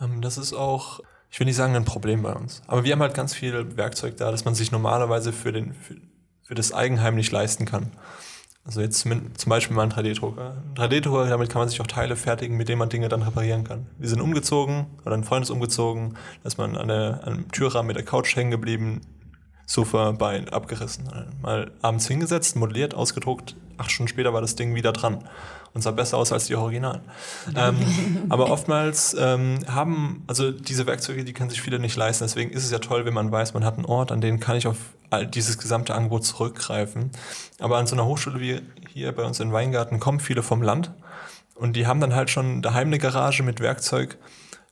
Ähm, 0.00 0.20
das 0.20 0.38
ist 0.38 0.52
auch, 0.52 1.00
ich 1.30 1.40
will 1.40 1.46
nicht 1.46 1.56
sagen, 1.56 1.74
ein 1.74 1.84
Problem 1.84 2.22
bei 2.22 2.32
uns. 2.32 2.62
Aber 2.66 2.84
wir 2.84 2.92
haben 2.92 3.02
halt 3.02 3.14
ganz 3.14 3.34
viel 3.34 3.76
Werkzeug 3.76 4.16
da, 4.16 4.30
das 4.30 4.44
man 4.44 4.54
sich 4.54 4.70
normalerweise 4.70 5.32
für, 5.32 5.52
den, 5.52 5.74
für, 5.74 5.96
für 6.42 6.54
das 6.54 6.72
Eigenheim 6.72 7.16
nicht 7.16 7.32
leisten 7.32 7.64
kann. 7.64 7.92
Also 8.64 8.80
jetzt 8.80 9.00
zum 9.00 9.30
Beispiel 9.46 9.76
mal 9.76 9.82
ein 9.82 9.92
3D-Drucker. 9.92 10.56
Ein 10.70 10.74
3D-Drucker, 10.74 11.28
damit 11.28 11.50
kann 11.50 11.60
man 11.60 11.68
sich 11.68 11.80
auch 11.82 11.86
Teile 11.86 12.16
fertigen, 12.16 12.56
mit 12.56 12.70
denen 12.70 12.78
man 12.78 12.88
Dinge 12.88 13.08
dann 13.08 13.22
reparieren 13.22 13.64
kann. 13.64 13.86
Wir 13.98 14.08
sind 14.08 14.22
umgezogen, 14.22 14.86
oder 15.04 15.14
ein 15.14 15.24
Freund 15.24 15.44
ist 15.44 15.50
umgezogen, 15.50 16.14
da 16.42 16.46
ist 16.46 16.56
man 16.56 16.76
an, 16.76 16.88
der, 16.88 17.20
an 17.24 17.32
einem 17.34 17.52
Türrahmen 17.52 17.88
mit 17.88 17.96
der 17.96 18.04
Couch 18.04 18.34
hängen 18.36 18.50
geblieben, 18.50 19.02
Sofa-Bein 19.66 20.48
abgerissen. 20.48 21.08
Mal 21.42 21.70
abends 21.82 22.06
hingesetzt, 22.06 22.56
modelliert, 22.56 22.94
ausgedruckt. 22.94 23.56
Acht 23.76 23.90
Stunden 23.90 24.08
später 24.08 24.32
war 24.32 24.40
das 24.40 24.56
Ding 24.56 24.74
wieder 24.74 24.92
dran 24.92 25.24
und 25.72 25.82
sah 25.82 25.90
besser 25.90 26.16
aus 26.16 26.32
als 26.32 26.46
die 26.46 26.54
Originalen. 26.54 27.00
ähm, 27.56 27.76
aber 28.28 28.50
oftmals 28.50 29.16
ähm, 29.18 29.58
haben, 29.66 30.22
also 30.26 30.52
diese 30.52 30.86
Werkzeuge, 30.86 31.24
die 31.24 31.32
können 31.32 31.50
sich 31.50 31.60
viele 31.60 31.78
nicht 31.78 31.96
leisten. 31.96 32.24
Deswegen 32.24 32.50
ist 32.50 32.64
es 32.64 32.70
ja 32.70 32.78
toll, 32.78 33.04
wenn 33.04 33.14
man 33.14 33.30
weiß, 33.32 33.54
man 33.54 33.64
hat 33.64 33.74
einen 33.76 33.86
Ort, 33.86 34.12
an 34.12 34.20
den 34.20 34.38
kann 34.38 34.56
ich 34.56 34.66
auf 34.66 34.76
all 35.10 35.26
dieses 35.26 35.58
gesamte 35.58 35.94
Angebot 35.94 36.24
zurückgreifen. 36.24 37.10
Aber 37.58 37.78
an 37.78 37.86
so 37.86 37.96
einer 37.96 38.06
Hochschule 38.06 38.40
wie 38.40 38.60
hier 38.88 39.12
bei 39.12 39.24
uns 39.24 39.40
in 39.40 39.52
Weingarten 39.52 39.98
kommen 39.98 40.20
viele 40.20 40.42
vom 40.42 40.62
Land 40.62 40.92
und 41.54 41.74
die 41.76 41.86
haben 41.86 42.00
dann 42.00 42.14
halt 42.14 42.30
schon 42.30 42.62
daheim 42.62 42.88
eine 42.88 42.98
Garage 42.98 43.42
mit 43.42 43.60
Werkzeug. 43.60 44.18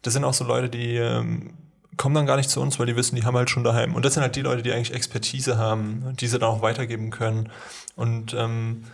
Das 0.02 0.12
sind 0.12 0.25
auch 0.25 0.34
so 0.34 0.44
Leute, 0.44 0.68
die 0.68 0.96
ähm, 0.96 1.54
kommen 1.96 2.14
dann 2.14 2.26
gar 2.26 2.37
nicht 2.37 2.50
zu 2.50 2.61
uns, 2.61 2.78
weil 2.78 2.87
die 2.87 2.96
wissen, 2.96 3.16
die 3.16 3.25
haben 3.25 3.37
halt 3.37 3.50
schon 3.50 3.64
daheim. 3.64 3.94
Und 3.94 4.04
das 4.04 4.14
sind 4.14 4.22
halt 4.22 4.37
die 4.37 4.42
Leute, 4.42 4.62
die 4.62 4.72
eigentlich 4.72 4.94
Expertise 4.94 5.58
haben, 5.58 6.16
die 6.18 6.26
sie 6.26 6.38
dann 6.38 6.49
auch 6.49 6.62
weitergeben 6.62 7.11
können. 7.11 7.50
Und 7.96 8.34
ähm, 8.34 8.84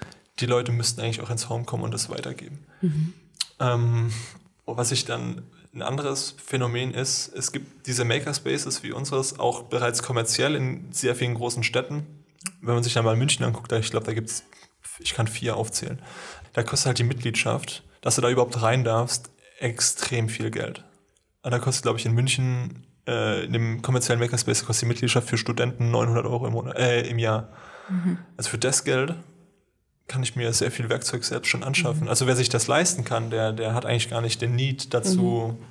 die 0.40 0.46
Leute 0.46 0.72
müssten 0.72 1.00
eigentlich 1.00 1.20
auch 1.20 1.30
ins 1.30 1.48
Home 1.48 1.64
kommen 1.64 1.84
und 1.84 1.92
das 1.92 2.10
weitergeben. 2.10 2.58
Mhm. 2.80 3.14
Ähm, 3.60 4.12
was 4.66 4.92
ich 4.92 5.04
dann 5.04 5.42
ein 5.74 5.82
anderes 5.82 6.34
Phänomen 6.44 6.92
ist, 6.92 7.28
es 7.28 7.52
gibt 7.52 7.86
diese 7.86 8.04
Makerspaces 8.04 8.82
wie 8.82 8.92
unseres 8.92 9.38
auch 9.38 9.64
bereits 9.64 10.02
kommerziell 10.02 10.54
in 10.54 10.92
sehr 10.92 11.14
vielen 11.14 11.34
großen 11.34 11.62
Städten. 11.62 12.06
Wenn 12.60 12.74
man 12.74 12.82
sich 12.82 12.94
dann 12.94 13.04
mal 13.04 13.16
München 13.16 13.44
anguckt, 13.44 13.70
ich 13.72 13.90
glaube, 13.90 14.06
da 14.06 14.12
gibt 14.12 14.30
es, 14.30 14.44
ich 15.00 15.14
kann 15.14 15.26
vier 15.26 15.56
aufzählen, 15.56 16.00
da 16.52 16.62
kostet 16.62 16.86
halt 16.88 16.98
die 16.98 17.04
Mitgliedschaft, 17.04 17.84
dass 18.00 18.16
du 18.16 18.22
da 18.22 18.30
überhaupt 18.30 18.60
rein 18.62 18.84
darfst, 18.84 19.30
extrem 19.58 20.28
viel 20.28 20.50
Geld. 20.50 20.84
Da 21.42 21.58
kostet, 21.58 21.82
glaube 21.82 21.98
ich, 21.98 22.06
in 22.06 22.12
München 22.12 22.86
äh, 23.08 23.44
in 23.44 23.52
dem 23.52 23.82
kommerziellen 23.82 24.20
Makerspace 24.20 24.66
kostet 24.66 24.82
die 24.82 24.86
Mitgliedschaft 24.86 25.28
für 25.28 25.38
Studenten 25.38 25.90
900 25.90 26.26
Euro 26.26 26.46
im, 26.46 26.52
Monat, 26.52 26.78
äh, 26.78 27.08
im 27.08 27.18
Jahr. 27.18 27.48
Mhm. 27.88 28.18
Also 28.36 28.50
für 28.50 28.58
das 28.58 28.84
Geld 28.84 29.14
kann 30.06 30.22
ich 30.22 30.36
mir 30.36 30.52
sehr 30.52 30.70
viel 30.70 30.88
Werkzeug 30.88 31.24
selbst 31.24 31.48
schon 31.48 31.62
anschaffen. 31.62 32.02
Mhm. 32.02 32.08
Also 32.08 32.26
wer 32.26 32.36
sich 32.36 32.48
das 32.48 32.66
leisten 32.66 33.04
kann, 33.04 33.30
der, 33.30 33.52
der 33.52 33.74
hat 33.74 33.86
eigentlich 33.86 34.10
gar 34.10 34.20
nicht 34.20 34.42
den 34.42 34.54
Need 34.54 34.92
dazu. 34.94 35.56
Mhm. 35.58 35.64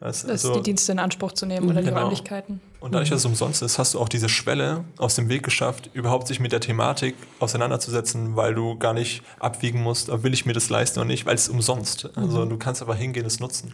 Das, 0.00 0.24
also, 0.26 0.54
die 0.54 0.62
Dienste 0.62 0.92
in 0.92 0.98
Anspruch 0.98 1.32
zu 1.32 1.46
nehmen 1.46 1.70
oder 1.70 1.80
die 1.80 1.88
genau. 1.88 2.02
Räumlichkeiten. 2.02 2.60
Und 2.80 2.92
dadurch, 2.92 3.08
dass 3.08 3.20
es 3.20 3.24
umsonst 3.24 3.62
ist, 3.62 3.78
hast 3.78 3.94
du 3.94 4.00
auch 4.00 4.08
diese 4.08 4.28
Schwelle 4.28 4.84
aus 4.98 5.14
dem 5.14 5.30
Weg 5.30 5.42
geschafft, 5.42 5.88
überhaupt 5.94 6.26
sich 6.28 6.40
mit 6.40 6.52
der 6.52 6.60
Thematik 6.60 7.14
auseinanderzusetzen, 7.38 8.36
weil 8.36 8.54
du 8.54 8.76
gar 8.76 8.92
nicht 8.92 9.22
abwiegen 9.38 9.82
musst, 9.82 10.10
will 10.22 10.34
ich 10.34 10.44
mir 10.44 10.52
das 10.52 10.68
leisten 10.68 10.98
oder 10.98 11.06
nicht, 11.06 11.24
weil 11.24 11.36
es 11.36 11.48
umsonst. 11.48 12.10
Also 12.16 12.44
mhm. 12.44 12.50
du 12.50 12.58
kannst 12.58 12.82
aber 12.82 12.94
hingehen, 12.94 13.24
es 13.24 13.40
nutzen. 13.40 13.72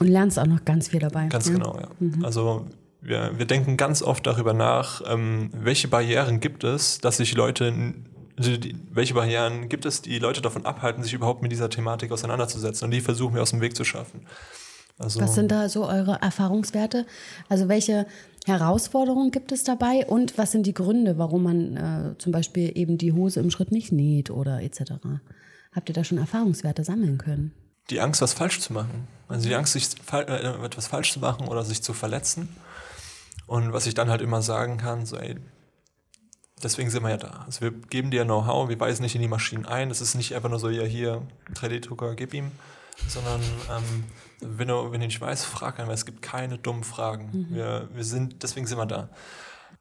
Und 0.00 0.08
lernst 0.08 0.38
auch 0.38 0.46
noch 0.46 0.64
ganz 0.64 0.88
viel 0.88 1.00
dabei. 1.00 1.26
Ganz 1.28 1.46
ja? 1.46 1.52
genau, 1.52 1.78
ja. 1.78 1.88
Mhm. 2.00 2.24
Also 2.24 2.66
wir, 3.00 3.32
wir 3.36 3.46
denken 3.46 3.76
ganz 3.76 4.02
oft 4.02 4.26
darüber 4.26 4.54
nach, 4.54 5.02
ähm, 5.06 5.50
welche 5.52 5.88
Barrieren 5.88 6.40
gibt 6.40 6.64
es, 6.64 6.98
dass 6.98 7.18
sich 7.18 7.34
Leute, 7.34 7.72
also 8.36 8.56
die, 8.56 8.74
welche 8.90 9.14
Barrieren 9.14 9.68
gibt 9.68 9.84
es, 9.84 10.02
die 10.02 10.18
Leute 10.18 10.40
davon 10.40 10.66
abhalten, 10.66 11.02
sich 11.02 11.12
überhaupt 11.12 11.42
mit 11.42 11.52
dieser 11.52 11.70
Thematik 11.70 12.12
auseinanderzusetzen. 12.12 12.86
Und 12.86 12.90
die 12.90 13.00
versuchen 13.00 13.34
wir 13.34 13.42
aus 13.42 13.50
dem 13.50 13.60
Weg 13.60 13.76
zu 13.76 13.84
schaffen. 13.84 14.26
Also, 14.98 15.20
was 15.20 15.34
sind 15.34 15.50
da 15.50 15.68
so 15.70 15.86
eure 15.86 16.18
Erfahrungswerte? 16.20 17.06
Also 17.48 17.68
welche 17.68 18.06
Herausforderungen 18.44 19.30
gibt 19.30 19.50
es 19.50 19.64
dabei 19.64 20.06
und 20.06 20.36
was 20.36 20.52
sind 20.52 20.66
die 20.66 20.74
Gründe, 20.74 21.16
warum 21.16 21.42
man 21.42 21.76
äh, 21.76 22.18
zum 22.18 22.32
Beispiel 22.32 22.72
eben 22.74 22.98
die 22.98 23.12
Hose 23.12 23.40
im 23.40 23.50
Schritt 23.50 23.72
nicht 23.72 23.92
näht 23.92 24.30
oder 24.30 24.62
etc.? 24.62 24.92
Habt 25.72 25.88
ihr 25.88 25.94
da 25.94 26.04
schon 26.04 26.18
Erfahrungswerte 26.18 26.84
sammeln 26.84 27.16
können? 27.16 27.52
die 27.90 28.00
Angst, 28.00 28.22
was 28.22 28.32
falsch 28.32 28.60
zu 28.60 28.72
machen. 28.72 29.08
Also 29.30 29.48
die 29.48 29.54
Angst, 29.54 29.72
sich, 29.72 29.88
äh, 30.12 30.64
etwas 30.64 30.88
falsch 30.88 31.12
zu 31.12 31.20
machen 31.20 31.48
oder 31.48 31.64
sich 31.64 31.82
zu 31.82 31.92
verletzen. 31.92 32.54
Und 33.46 33.72
was 33.72 33.86
ich 33.86 33.94
dann 33.94 34.10
halt 34.10 34.22
immer 34.22 34.42
sagen 34.42 34.76
kann, 34.76 35.06
so, 35.06 35.16
ey, 35.16 35.36
deswegen 36.62 36.90
sind 36.90 37.02
wir 37.02 37.10
ja 37.10 37.16
da. 37.16 37.44
Also 37.46 37.62
wir 37.62 37.70
geben 37.70 38.10
dir 38.10 38.24
Know-how, 38.24 38.68
wir 38.68 38.78
weisen 38.78 39.02
nicht 39.02 39.14
in 39.14 39.22
die 39.22 39.28
Maschinen 39.28 39.66
ein. 39.66 39.90
Es 39.90 40.00
ist 40.00 40.14
nicht 40.14 40.34
einfach 40.34 40.50
nur 40.50 40.58
so, 40.58 40.68
ja, 40.68 40.84
hier, 40.84 41.26
3D-Drucker, 41.54 42.14
gib 42.14 42.34
ihm. 42.34 42.50
Sondern 43.08 43.40
ähm, 43.70 44.04
wenn, 44.40 44.68
du, 44.68 44.92
wenn 44.92 45.00
du 45.00 45.06
nicht 45.06 45.20
weißt, 45.20 45.44
frag 45.46 45.78
einen, 45.78 45.88
weil 45.88 45.94
es 45.94 46.04
gibt 46.04 46.22
keine 46.22 46.58
dummen 46.58 46.84
Fragen. 46.84 47.30
Mhm. 47.32 47.54
Wir, 47.54 47.88
wir 47.94 48.04
sind, 48.04 48.42
deswegen 48.42 48.66
sind 48.66 48.78
wir 48.78 48.86
da. 48.86 49.08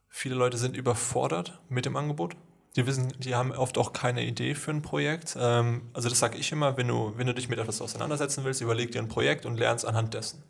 Viele 0.08 0.36
Leute 0.36 0.58
sind 0.58 0.78
überfordert 0.78 1.60
mit 1.70 1.86
dem 1.86 1.96
Angebot. 1.96 2.36
Die 2.76 2.86
wissen, 2.86 3.14
die 3.18 3.36
haben 3.36 3.52
oft 3.52 3.78
auch 3.78 3.94
keine 3.94 4.24
Idee 4.24 4.54
für 4.54 4.72
ein 4.72 4.82
Projekt. 4.82 5.36
Ähm, 5.40 5.84
also 5.94 6.08
das 6.10 6.20
sage 6.20 6.38
ich 6.38 6.52
immer, 6.52 6.78
wenn 6.78 6.88
du, 6.88 7.14
wenn 7.18 7.28
du 7.28 7.34
dich 7.34 7.50
mit 7.50 7.60
etwas 7.60 7.82
auseinandersetzen 7.82 8.44
willst, 8.44 8.62
überleg 8.62 8.92
dir 8.92 9.02
ein 9.02 9.08
Projekt 9.08 9.46
und 9.46 9.58
lernst 9.58 9.86
anhand 9.86 10.14
dessen. 10.14 10.44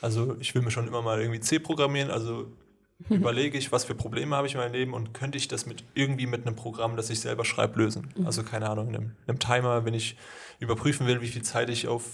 Also 0.00 0.36
ich 0.40 0.54
will 0.54 0.62
mir 0.62 0.70
schon 0.70 0.88
immer 0.88 1.02
mal 1.02 1.20
irgendwie 1.20 1.40
C 1.40 1.58
programmieren, 1.58 2.10
also 2.10 2.46
überlege 3.08 3.56
ich, 3.58 3.72
was 3.72 3.84
für 3.84 3.94
Probleme 3.94 4.36
habe 4.36 4.46
ich 4.46 4.54
in 4.54 4.60
meinem 4.60 4.72
Leben 4.72 4.94
und 4.94 5.14
könnte 5.14 5.38
ich 5.38 5.48
das 5.48 5.66
mit 5.66 5.84
irgendwie 5.94 6.26
mit 6.26 6.46
einem 6.46 6.56
Programm, 6.56 6.96
das 6.96 7.10
ich 7.10 7.20
selber 7.20 7.44
schreibe, 7.44 7.78
lösen. 7.78 8.12
Mhm. 8.16 8.26
Also 8.26 8.42
keine 8.42 8.68
Ahnung, 8.68 8.88
einem, 8.88 9.12
einem 9.26 9.38
Timer, 9.38 9.84
wenn 9.84 9.94
ich 9.94 10.16
überprüfen 10.58 11.06
will, 11.06 11.20
wie 11.20 11.28
viel 11.28 11.42
Zeit 11.42 11.70
ich 11.70 11.88
auf 11.88 12.04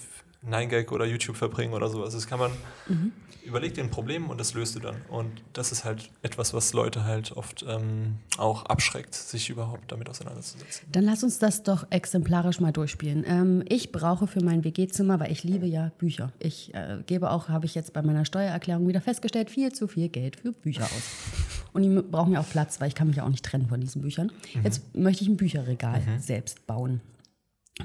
9gag 0.45 0.91
oder 0.91 1.05
YouTube 1.05 1.35
verbringen 1.35 1.73
oder 1.73 1.89
sowas. 1.89 2.13
Das 2.13 2.27
kann 2.27 2.39
man, 2.39 2.51
mhm. 2.87 3.11
überleg 3.43 3.73
dir 3.73 3.83
ein 3.83 3.89
Problem 3.89 4.29
und 4.29 4.39
das 4.39 4.53
löst 4.53 4.75
du 4.75 4.79
dann. 4.79 4.95
Und 5.09 5.43
das 5.53 5.71
ist 5.71 5.83
halt 5.83 6.09
etwas, 6.21 6.53
was 6.53 6.73
Leute 6.73 7.03
halt 7.03 7.31
oft 7.31 7.65
ähm, 7.67 8.17
auch 8.37 8.65
abschreckt, 8.65 9.13
sich 9.13 9.49
überhaupt 9.49 9.91
damit 9.91 10.09
auseinanderzusetzen. 10.09 10.87
Dann 10.91 11.03
lass 11.03 11.23
uns 11.23 11.39
das 11.39 11.63
doch 11.63 11.87
exemplarisch 11.89 12.59
mal 12.59 12.71
durchspielen. 12.71 13.23
Ähm, 13.27 13.63
ich 13.67 13.91
brauche 13.91 14.27
für 14.27 14.43
mein 14.43 14.63
WG-Zimmer, 14.63 15.19
weil 15.19 15.31
ich 15.31 15.43
liebe 15.43 15.65
ja 15.65 15.91
Bücher. 15.97 16.31
Ich 16.39 16.73
äh, 16.73 16.99
gebe 17.05 17.31
auch, 17.31 17.49
habe 17.49 17.65
ich 17.65 17.75
jetzt 17.75 17.93
bei 17.93 18.01
meiner 18.01 18.25
Steuererklärung 18.25 18.87
wieder 18.87 19.01
festgestellt, 19.01 19.49
viel 19.49 19.71
zu 19.73 19.87
viel 19.87 20.09
Geld 20.09 20.37
für 20.37 20.51
Bücher 20.51 20.83
aus. 20.83 21.03
Und 21.73 21.83
die 21.83 21.89
brauchen 21.89 22.33
ja 22.33 22.39
auch 22.39 22.49
Platz, 22.49 22.79
weil 22.79 22.87
ich 22.87 22.95
kann 22.95 23.07
mich 23.07 23.17
ja 23.17 23.23
auch 23.23 23.29
nicht 23.29 23.45
trennen 23.45 23.67
von 23.67 23.81
diesen 23.81 24.01
Büchern. 24.01 24.31
Mhm. 24.53 24.63
Jetzt 24.63 24.95
möchte 24.95 25.23
ich 25.23 25.29
ein 25.29 25.37
Bücherregal 25.37 26.01
mhm. 26.01 26.19
selbst 26.19 26.65
bauen. 26.67 27.01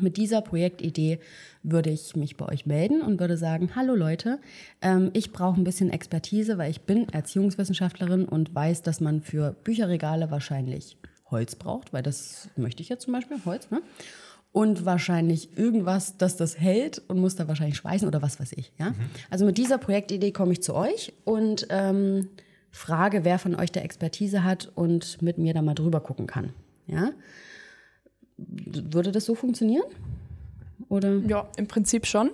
Mit 0.01 0.17
dieser 0.17 0.41
Projektidee 0.41 1.19
würde 1.63 1.91
ich 1.91 2.17
mich 2.17 2.37
bei 2.37 2.49
euch 2.49 2.67
melden 2.67 3.03
und 3.03 3.21
würde 3.21 3.37
sagen, 3.37 3.77
hallo 3.77 3.95
Leute, 3.95 4.39
ähm, 4.81 5.11
ich 5.13 5.33
brauche 5.33 5.61
ein 5.61 5.65
bisschen 5.65 5.91
Expertise, 5.91 6.57
weil 6.59 6.71
ich 6.71 6.83
bin 6.83 7.09
Erziehungswissenschaftlerin 7.11 8.25
und 8.25 8.55
weiß, 8.55 8.83
dass 8.83 9.01
man 9.01 9.21
für 9.21 9.55
Bücherregale 9.65 10.31
wahrscheinlich 10.31 10.97
Holz 11.31 11.57
braucht, 11.57 11.93
weil 11.93 12.03
das 12.03 12.49
möchte 12.57 12.83
ich 12.83 12.89
jetzt 12.89 13.05
zum 13.05 13.13
Beispiel, 13.13 13.39
Holz, 13.45 13.71
ne? 13.71 13.83
Und 14.53 14.85
wahrscheinlich 14.85 15.57
irgendwas, 15.57 16.19
das 16.19 16.37
das 16.37 16.61
hält 16.61 17.01
und 17.09 17.19
muss 17.19 17.37
da 17.37 17.49
wahrscheinlich 17.49 17.79
schweißen 17.79 18.07
oder 18.07 18.21
was 18.21 18.39
weiß 18.39 18.53
ich. 18.53 18.71
Ja? 18.79 18.91
Mhm. 18.91 18.97
Also 19.31 19.47
mit 19.47 19.57
dieser 19.57 19.79
Projektidee 19.79 20.31
komme 20.31 20.53
ich 20.53 20.63
zu 20.63 20.75
euch 20.75 21.15
und 21.25 21.67
ähm, 21.71 22.29
frage, 22.71 23.25
wer 23.25 23.39
von 23.39 23.55
euch 23.55 23.73
der 23.73 23.83
Expertise 23.83 24.45
hat 24.45 24.71
und 24.75 25.23
mit 25.23 25.39
mir 25.39 25.55
da 25.55 25.63
mal 25.63 25.73
drüber 25.73 26.01
gucken 26.01 26.27
kann. 26.27 26.51
Ja? 26.87 27.13
Würde 28.37 29.12
das 29.12 29.25
so 29.25 29.35
funktionieren? 29.35 29.85
Oder? 30.89 31.17
Ja, 31.27 31.49
im 31.57 31.69
Prinzip 31.69 32.07
schon. 32.07 32.31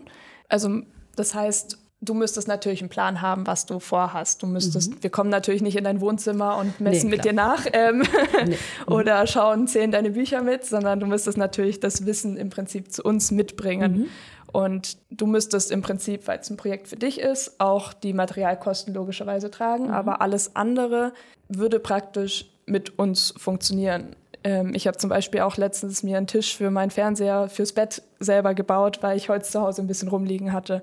Also 0.49 0.83
das 1.17 1.35
heißt, 1.35 1.79
du 2.01 2.15
müsstest 2.15 2.49
natürlich 2.49 2.81
einen 2.81 2.89
Plan 2.89 3.21
haben, 3.21 3.47
was 3.47 3.67
du 3.67 3.81
vorhast. 3.81 4.43
Du 4.43 4.47
müsstest, 4.47 4.95
mhm. 4.95 5.03
wir 5.03 5.11
kommen 5.11 5.31
natürlich 5.31 5.63
nicht 5.63 5.77
in 5.77 5.85
dein 5.85 6.01
Wohnzimmer 6.01 6.57
und 6.57 6.81
messen 6.81 7.11
nee, 7.11 7.17
mit 7.17 7.25
dir 7.25 7.33
nach 7.33 7.67
ähm, 7.73 8.03
nee. 8.47 8.57
oder 8.87 9.27
schauen, 9.27 9.67
zählen 9.67 9.91
deine 9.91 10.11
Bücher 10.11 10.43
mit, 10.43 10.65
sondern 10.65 11.01
du 11.01 11.07
müsstest 11.07 11.39
natürlich 11.39 11.81
das 11.81 12.07
Wissen 12.07 12.37
im 12.37 12.51
Prinzip 12.51 12.93
zu 12.93 13.03
uns 13.03 13.31
mitbringen. 13.31 13.93
Mhm. 13.93 14.07
Und 14.51 14.97
du 15.11 15.27
müsstest 15.27 15.71
im 15.71 15.83
Prinzip, 15.83 16.27
weil 16.27 16.39
es 16.39 16.49
ein 16.49 16.57
Projekt 16.57 16.89
für 16.89 16.97
dich 16.97 17.21
ist, 17.21 17.61
auch 17.61 17.93
die 17.93 18.15
Materialkosten 18.15 18.95
logischerweise 18.95 19.51
tragen. 19.51 19.91
Aber 19.91 20.23
alles 20.23 20.57
andere 20.57 21.13
würde 21.49 21.79
praktisch 21.79 22.47
mit 22.65 22.99
uns 22.99 23.35
funktionieren. 23.37 24.17
Ähm, 24.45 24.73
ich 24.75 24.87
habe 24.87 24.97
zum 24.97 25.11
Beispiel 25.11 25.41
auch 25.41 25.57
letztens 25.57 26.03
mir 26.03 26.17
einen 26.17 26.27
Tisch 26.27 26.57
für 26.57 26.71
meinen 26.71 26.91
Fernseher 26.91 27.49
fürs 27.49 27.73
Bett 27.73 28.03
selber 28.21 28.55
gebaut, 28.55 28.99
weil 29.01 29.17
ich 29.17 29.29
heute 29.29 29.45
zu 29.45 29.61
Hause 29.61 29.83
ein 29.83 29.87
bisschen 29.87 30.09
rumliegen 30.09 30.53
hatte. 30.53 30.83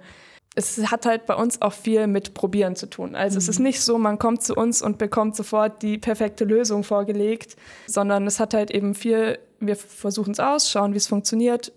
Es 0.57 0.89
hat 0.89 1.05
halt 1.05 1.25
bei 1.25 1.35
uns 1.35 1.61
auch 1.61 1.73
viel 1.73 2.07
mit 2.07 2.33
Probieren 2.33 2.75
zu 2.75 2.89
tun. 2.89 3.15
Also 3.15 3.35
mhm. 3.35 3.39
es 3.39 3.47
ist 3.49 3.59
nicht 3.59 3.81
so, 3.81 3.97
man 3.97 4.19
kommt 4.19 4.41
zu 4.41 4.55
uns 4.55 4.81
und 4.81 4.97
bekommt 4.97 5.35
sofort 5.35 5.81
die 5.81 5.97
perfekte 5.97 6.45
Lösung 6.45 6.83
vorgelegt, 6.83 7.57
sondern 7.87 8.25
es 8.25 8.39
hat 8.39 8.53
halt 8.53 8.71
eben 8.71 8.95
viel, 8.95 9.37
wir 9.59 9.75
versuchen 9.75 10.31
es 10.31 10.39
aus, 10.39 10.69
schauen, 10.69 10.93
wie 10.93 10.97
es 10.97 11.07
funktioniert, 11.07 11.73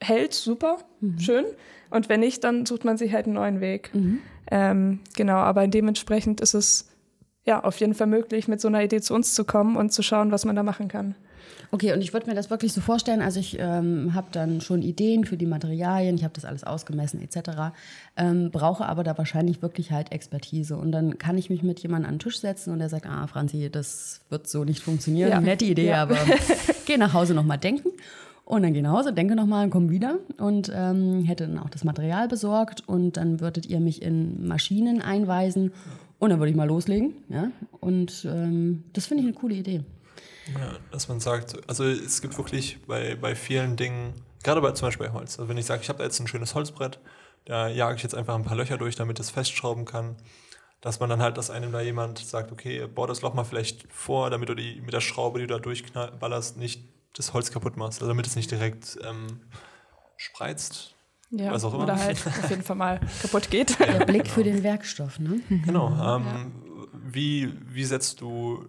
hält, 0.00 0.34
super, 0.34 0.78
mhm. 1.00 1.18
schön. 1.18 1.44
Und 1.90 2.08
wenn 2.10 2.20
nicht, 2.20 2.44
dann 2.44 2.66
sucht 2.66 2.84
man 2.84 2.98
sich 2.98 3.14
halt 3.14 3.26
einen 3.26 3.34
neuen 3.34 3.60
Weg. 3.60 3.90
Mhm. 3.94 4.20
Ähm, 4.50 5.00
genau, 5.16 5.36
aber 5.36 5.66
dementsprechend 5.66 6.40
ist 6.40 6.54
es 6.54 6.88
ja 7.48 7.64
auf 7.64 7.80
jeden 7.80 7.94
Fall 7.94 8.06
möglich, 8.06 8.46
mit 8.46 8.60
so 8.60 8.68
einer 8.68 8.82
Idee 8.84 9.00
zu 9.00 9.14
uns 9.14 9.34
zu 9.34 9.44
kommen 9.44 9.76
und 9.76 9.92
zu 9.92 10.02
schauen, 10.02 10.30
was 10.30 10.44
man 10.44 10.54
da 10.54 10.62
machen 10.62 10.86
kann. 10.86 11.14
Okay, 11.70 11.92
und 11.92 12.00
ich 12.00 12.14
würde 12.14 12.26
mir 12.26 12.34
das 12.34 12.48
wirklich 12.48 12.72
so 12.72 12.80
vorstellen, 12.80 13.20
also 13.20 13.40
ich 13.40 13.58
ähm, 13.58 14.14
habe 14.14 14.28
dann 14.32 14.62
schon 14.62 14.80
Ideen 14.80 15.24
für 15.24 15.36
die 15.36 15.44
Materialien, 15.44 16.14
ich 16.14 16.24
habe 16.24 16.32
das 16.32 16.46
alles 16.46 16.64
ausgemessen 16.64 17.20
etc., 17.20 17.74
ähm, 18.16 18.50
brauche 18.50 18.86
aber 18.86 19.04
da 19.04 19.18
wahrscheinlich 19.18 19.60
wirklich 19.60 19.90
halt 19.90 20.12
Expertise 20.12 20.76
und 20.76 20.92
dann 20.92 21.18
kann 21.18 21.36
ich 21.36 21.50
mich 21.50 21.62
mit 21.62 21.80
jemandem 21.80 22.08
an 22.08 22.14
den 22.14 22.20
Tisch 22.20 22.40
setzen 22.40 22.72
und 22.72 22.78
der 22.78 22.88
sagt, 22.88 23.06
ah 23.06 23.26
Franzi, 23.26 23.68
das 23.70 24.20
wird 24.30 24.48
so 24.48 24.64
nicht 24.64 24.82
funktionieren, 24.82 25.30
ja. 25.30 25.40
nette 25.40 25.66
Idee, 25.66 25.88
ja. 25.88 26.02
aber 26.02 26.16
geh 26.86 26.96
nach 26.96 27.12
Hause 27.12 27.34
nochmal 27.34 27.58
denken 27.58 27.90
und 28.46 28.62
dann 28.62 28.72
geh 28.72 28.80
nach 28.80 28.92
Hause, 28.92 29.12
denke 29.12 29.36
nochmal, 29.36 29.68
komm 29.68 29.90
wieder 29.90 30.18
und 30.38 30.72
ähm, 30.74 31.24
hätte 31.24 31.46
dann 31.46 31.58
auch 31.58 31.68
das 31.68 31.84
Material 31.84 32.28
besorgt 32.28 32.88
und 32.88 33.18
dann 33.18 33.40
würdet 33.40 33.66
ihr 33.66 33.80
mich 33.80 34.00
in 34.00 34.46
Maschinen 34.46 35.02
einweisen 35.02 35.72
und 36.18 36.30
dann 36.30 36.38
würde 36.38 36.50
ich 36.50 36.56
mal 36.56 36.66
loslegen. 36.66 37.24
Ja? 37.28 37.50
Und 37.80 38.24
ähm, 38.28 38.84
das 38.92 39.06
finde 39.06 39.22
ich 39.22 39.28
eine 39.28 39.38
coole 39.38 39.54
Idee. 39.54 39.84
Ja, 40.54 40.78
dass 40.90 41.08
man 41.08 41.20
sagt, 41.20 41.56
also 41.68 41.84
es 41.84 42.22
gibt 42.22 42.36
wirklich 42.38 42.78
bei, 42.86 43.16
bei 43.16 43.34
vielen 43.34 43.76
Dingen, 43.76 44.14
gerade 44.42 44.60
bei 44.60 44.72
zum 44.72 44.88
Beispiel 44.88 45.06
bei 45.08 45.12
Holz, 45.12 45.38
also 45.38 45.48
wenn 45.48 45.58
ich 45.58 45.66
sage, 45.66 45.82
ich 45.82 45.88
habe 45.88 45.98
da 45.98 46.04
jetzt 46.04 46.18
ein 46.20 46.26
schönes 46.26 46.54
Holzbrett, 46.54 47.00
da 47.44 47.68
jage 47.68 47.96
ich 47.96 48.02
jetzt 48.02 48.14
einfach 48.14 48.34
ein 48.34 48.44
paar 48.44 48.56
Löcher 48.56 48.78
durch, 48.78 48.96
damit 48.96 49.20
es 49.20 49.30
festschrauben 49.30 49.84
kann, 49.84 50.16
dass 50.80 51.00
man 51.00 51.10
dann 51.10 51.20
halt, 51.20 51.36
dass 51.36 51.50
einem 51.50 51.72
da 51.72 51.80
jemand 51.80 52.18
sagt, 52.18 52.52
okay, 52.52 52.86
bau 52.86 53.06
das 53.06 53.20
Loch 53.22 53.34
mal 53.34 53.44
vielleicht 53.44 53.86
vor, 53.92 54.30
damit 54.30 54.48
du 54.48 54.54
die 54.54 54.80
mit 54.80 54.94
der 54.94 55.00
Schraube, 55.00 55.38
die 55.40 55.46
du 55.46 55.54
da 55.54 55.60
durchballerst, 55.60 56.56
nicht 56.56 56.82
das 57.14 57.34
Holz 57.34 57.50
kaputt 57.50 57.76
machst, 57.76 58.00
also 58.00 58.08
damit 58.08 58.26
es 58.26 58.36
nicht 58.36 58.50
direkt 58.50 58.98
ähm, 59.04 59.40
spreizt. 60.16 60.94
Ja, 61.30 61.52
was 61.52 61.64
auch 61.64 61.74
immer. 61.74 61.84
Oder 61.84 61.98
halt 61.98 62.26
auf 62.26 62.50
jeden 62.50 62.62
Fall 62.62 62.76
mal 62.76 63.00
kaputt 63.20 63.50
geht. 63.50 63.78
Der 63.78 64.04
Blick 64.06 64.28
für 64.28 64.44
den 64.44 64.62
Werkstoff, 64.62 65.18
ne? 65.18 65.40
Genau. 65.48 65.88
Ähm, 65.88 66.24
ja. 66.24 66.46
wie, 66.92 67.52
wie 67.68 67.84
setzt 67.84 68.20
du 68.20 68.66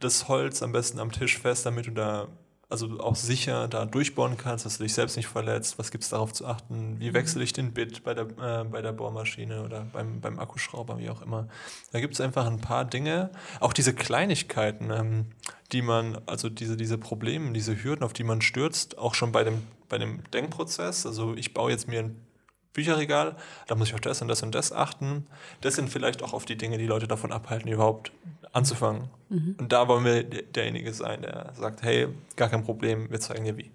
das 0.00 0.28
Holz 0.28 0.62
am 0.62 0.72
besten 0.72 1.00
am 1.00 1.12
Tisch 1.12 1.38
fest, 1.38 1.66
damit 1.66 1.86
du 1.86 1.90
da 1.90 2.28
also 2.70 3.00
auch 3.00 3.16
sicher 3.16 3.66
da 3.66 3.86
durchbohren 3.86 4.36
kannst, 4.36 4.66
dass 4.66 4.76
du 4.76 4.82
dich 4.84 4.92
selbst 4.92 5.16
nicht 5.16 5.26
verletzt. 5.26 5.78
Was 5.78 5.90
gibt 5.90 6.04
es 6.04 6.10
darauf 6.10 6.32
zu 6.34 6.46
achten? 6.46 7.00
Wie 7.00 7.14
wechsle 7.14 7.42
ich 7.42 7.54
den 7.54 7.72
Bit 7.72 8.04
bei 8.04 8.12
der, 8.12 8.26
äh, 8.26 8.64
bei 8.64 8.82
der 8.82 8.92
Bohrmaschine 8.92 9.62
oder 9.62 9.86
beim, 9.92 10.20
beim 10.20 10.38
Akkuschrauber, 10.38 10.98
wie 10.98 11.08
auch 11.08 11.22
immer. 11.22 11.48
Da 11.92 12.00
gibt 12.00 12.14
es 12.14 12.20
einfach 12.20 12.46
ein 12.46 12.60
paar 12.60 12.84
Dinge, 12.84 13.30
auch 13.60 13.72
diese 13.72 13.94
Kleinigkeiten, 13.94 14.90
ähm, 14.90 15.26
die 15.72 15.80
man, 15.80 16.20
also 16.26 16.50
diese, 16.50 16.76
diese 16.76 16.98
Probleme, 16.98 17.52
diese 17.52 17.82
Hürden, 17.82 18.04
auf 18.04 18.12
die 18.12 18.24
man 18.24 18.42
stürzt, 18.42 18.98
auch 18.98 19.14
schon 19.14 19.32
bei 19.32 19.44
dem, 19.44 19.62
bei 19.88 19.98
dem 19.98 20.22
Denkprozess. 20.30 21.06
Also 21.06 21.34
ich 21.34 21.54
baue 21.54 21.70
jetzt 21.70 21.88
mir 21.88 22.00
ein 22.00 22.26
Bücherregal, 22.72 23.36
da 23.66 23.74
muss 23.74 23.88
ich 23.88 23.94
auf 23.94 24.00
das 24.00 24.22
und 24.22 24.28
das 24.28 24.42
und 24.42 24.54
das 24.54 24.72
achten. 24.72 25.26
Das 25.60 25.74
sind 25.74 25.90
vielleicht 25.90 26.22
auch 26.22 26.32
oft 26.32 26.48
die 26.48 26.56
Dinge, 26.56 26.78
die 26.78 26.86
Leute 26.86 27.08
davon 27.08 27.32
abhalten, 27.32 27.68
überhaupt 27.68 28.12
anzufangen. 28.52 29.08
Mhm. 29.28 29.56
Und 29.58 29.72
da 29.72 29.88
wollen 29.88 30.04
wir 30.04 30.22
derjenige 30.22 30.92
sein, 30.92 31.22
der 31.22 31.52
sagt, 31.56 31.82
hey, 31.82 32.08
gar 32.36 32.48
kein 32.48 32.64
Problem, 32.64 33.10
wir 33.10 33.20
zeigen 33.20 33.44
dir 33.44 33.56
wie. 33.56 33.72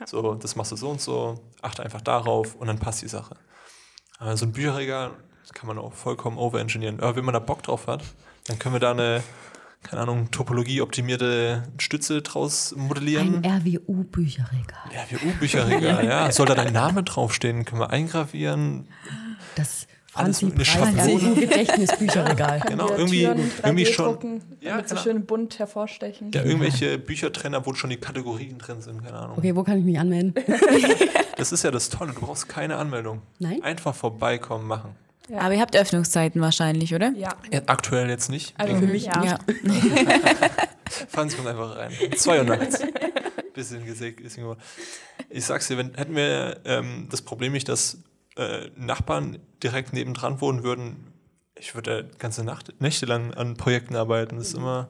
Ja. 0.00 0.06
So, 0.06 0.34
das 0.34 0.56
machst 0.56 0.72
du 0.72 0.76
so 0.76 0.90
und 0.90 1.00
so, 1.00 1.40
achte 1.62 1.82
einfach 1.82 2.02
darauf 2.02 2.54
und 2.56 2.66
dann 2.66 2.78
passt 2.78 3.02
die 3.02 3.08
Sache. 3.08 3.36
Aber 4.18 4.36
so 4.36 4.44
ein 4.44 4.52
Bücherregal 4.52 5.12
das 5.42 5.52
kann 5.52 5.66
man 5.66 5.78
auch 5.78 5.92
vollkommen 5.92 6.38
overengineeren. 6.38 7.00
Aber 7.00 7.16
wenn 7.16 7.24
man 7.24 7.34
da 7.34 7.40
Bock 7.40 7.62
drauf 7.62 7.86
hat, 7.86 8.02
dann 8.46 8.58
können 8.58 8.74
wir 8.74 8.80
da 8.80 8.92
eine, 8.92 9.22
keine 9.82 10.02
Ahnung, 10.02 10.30
Topologie-optimierte 10.30 11.64
Stütze 11.78 12.22
draus 12.22 12.74
modellieren. 12.76 13.44
Ein 13.44 13.62
RWU-Bücherregal. 13.62 14.90
RWU-Bücherregal, 15.10 16.04
ja. 16.06 16.30
Soll 16.32 16.46
da 16.46 16.54
dein 16.54 16.72
Name 16.72 17.02
draufstehen? 17.02 17.64
Können 17.64 17.80
wir 17.80 17.90
eingravieren? 17.90 18.86
Das 19.56 19.86
Franzi 20.12 20.52
eine 20.52 20.64
Schablone. 20.64 21.34
Gedächtnisbücherregal. 21.34 22.60
genau, 22.68 22.90
irgendwie, 22.90 23.22
irgendwie 23.22 23.86
schon. 23.86 24.42
Ja, 24.60 24.72
damit 24.72 24.88
so 24.88 24.94
genau. 24.94 25.04
schön 25.04 25.24
bunt 25.24 25.58
hervorstechen. 25.58 26.30
Ja, 26.32 26.44
irgendwelche 26.44 26.98
Büchertrenner, 26.98 27.64
wo 27.64 27.72
schon 27.72 27.88
die 27.88 27.96
Kategorien 27.96 28.58
drin 28.58 28.82
sind, 28.82 29.02
keine 29.02 29.18
Ahnung. 29.18 29.38
Okay, 29.38 29.56
wo 29.56 29.62
kann 29.62 29.78
ich 29.78 29.84
mich 29.84 29.98
anmelden? 29.98 30.34
das 31.38 31.52
ist 31.52 31.64
ja 31.64 31.70
das 31.70 31.88
Tolle, 31.88 32.12
du 32.12 32.20
brauchst 32.20 32.46
keine 32.46 32.76
Anmeldung. 32.76 33.22
Nein? 33.38 33.62
Einfach 33.62 33.94
vorbeikommen, 33.94 34.66
machen. 34.66 34.94
Ja. 35.28 35.38
Aber 35.40 35.54
ihr 35.54 35.60
habt 35.60 35.76
Öffnungszeiten 35.76 36.40
wahrscheinlich, 36.40 36.94
oder? 36.94 37.12
Ja. 37.16 37.30
ja 37.50 37.62
aktuell 37.66 38.08
jetzt 38.08 38.28
nicht. 38.28 38.54
Also 38.58 38.76
für 38.76 38.86
mich 38.86 39.04
ja. 39.04 39.24
ja. 39.24 39.38
Franz 41.08 41.36
kommt 41.36 41.48
einfach 41.48 41.76
rein. 41.76 41.92
Zwei 42.16 42.38
Uhr 42.38 42.44
nachts. 42.44 42.82
Bisschen 43.54 43.84
gesägt. 43.84 44.20
Ich 45.30 45.44
sag's 45.44 45.68
dir, 45.68 45.78
wenn, 45.78 45.94
hätten 45.94 46.16
wir 46.16 46.60
ähm, 46.64 47.06
das 47.10 47.22
Problem 47.22 47.52
nicht, 47.52 47.68
dass 47.68 47.98
äh, 48.36 48.70
Nachbarn 48.76 49.38
direkt 49.62 49.92
nebendran 49.92 50.40
wohnen 50.40 50.62
würden, 50.62 51.12
ich 51.62 51.74
würde 51.74 52.10
ganze 52.18 52.44
Nacht, 52.44 52.74
Nächte 52.80 53.06
lang 53.06 53.34
an 53.34 53.56
Projekten 53.56 53.94
arbeiten. 53.94 54.36
Das 54.36 54.48
ist 54.48 54.54
immer, 54.54 54.88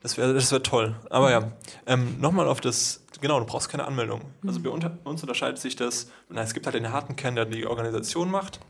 das 0.00 0.16
wäre 0.16 0.32
das 0.32 0.50
wär 0.50 0.62
toll. 0.62 0.96
Aber 1.10 1.30
ja, 1.30 1.52
ähm, 1.86 2.18
nochmal 2.20 2.48
auf 2.48 2.60
das, 2.60 3.04
genau, 3.20 3.38
du 3.40 3.46
brauchst 3.46 3.68
keine 3.68 3.84
Anmeldung. 3.84 4.22
Also 4.46 4.60
bei 4.60 4.70
uns 4.70 5.22
unterscheidet 5.22 5.58
sich 5.58 5.76
das, 5.76 6.08
na, 6.28 6.42
es 6.42 6.54
gibt 6.54 6.66
halt 6.66 6.74
den 6.74 6.92
harten 6.92 7.16
Kern, 7.16 7.34
der 7.34 7.44
die 7.44 7.66
Organisation 7.66 8.30
macht, 8.30 8.60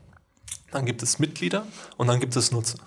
dann 0.71 0.85
gibt 0.85 1.03
es 1.03 1.19
Mitglieder 1.19 1.65
und 1.97 2.07
dann 2.07 2.19
gibt 2.19 2.35
es 2.35 2.51
Nutzer. 2.51 2.79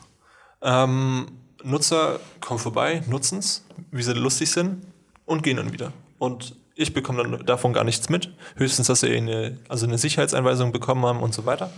Ähm, 0.62 1.26
Nutzer 1.62 2.20
kommen 2.40 2.60
vorbei, 2.60 3.02
nutzen 3.08 3.38
es, 3.38 3.64
wie 3.90 4.02
sie 4.02 4.12
lustig 4.14 4.50
sind 4.50 4.86
und 5.26 5.42
gehen 5.42 5.56
dann 5.56 5.72
wieder. 5.72 5.92
Und 6.18 6.56
ich 6.74 6.94
bekomme 6.94 7.22
dann 7.22 7.46
davon 7.46 7.72
gar 7.72 7.84
nichts 7.84 8.08
mit. 8.08 8.32
Höchstens, 8.56 8.86
dass 8.86 9.00
sie 9.00 9.14
eine, 9.14 9.58
also 9.68 9.86
eine 9.86 9.98
Sicherheitseinweisung 9.98 10.72
bekommen 10.72 11.04
haben 11.04 11.20
und 11.20 11.34
so 11.34 11.44
weiter. 11.46 11.70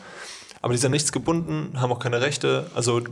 Aber 0.61 0.73
die 0.73 0.79
sind 0.79 0.93
nichts 0.93 1.13
gebunden, 1.13 1.81
haben 1.81 1.93
auch 1.93 1.99
keine 1.99 2.21
Rechte. 2.21 2.71
Also 2.75 3.03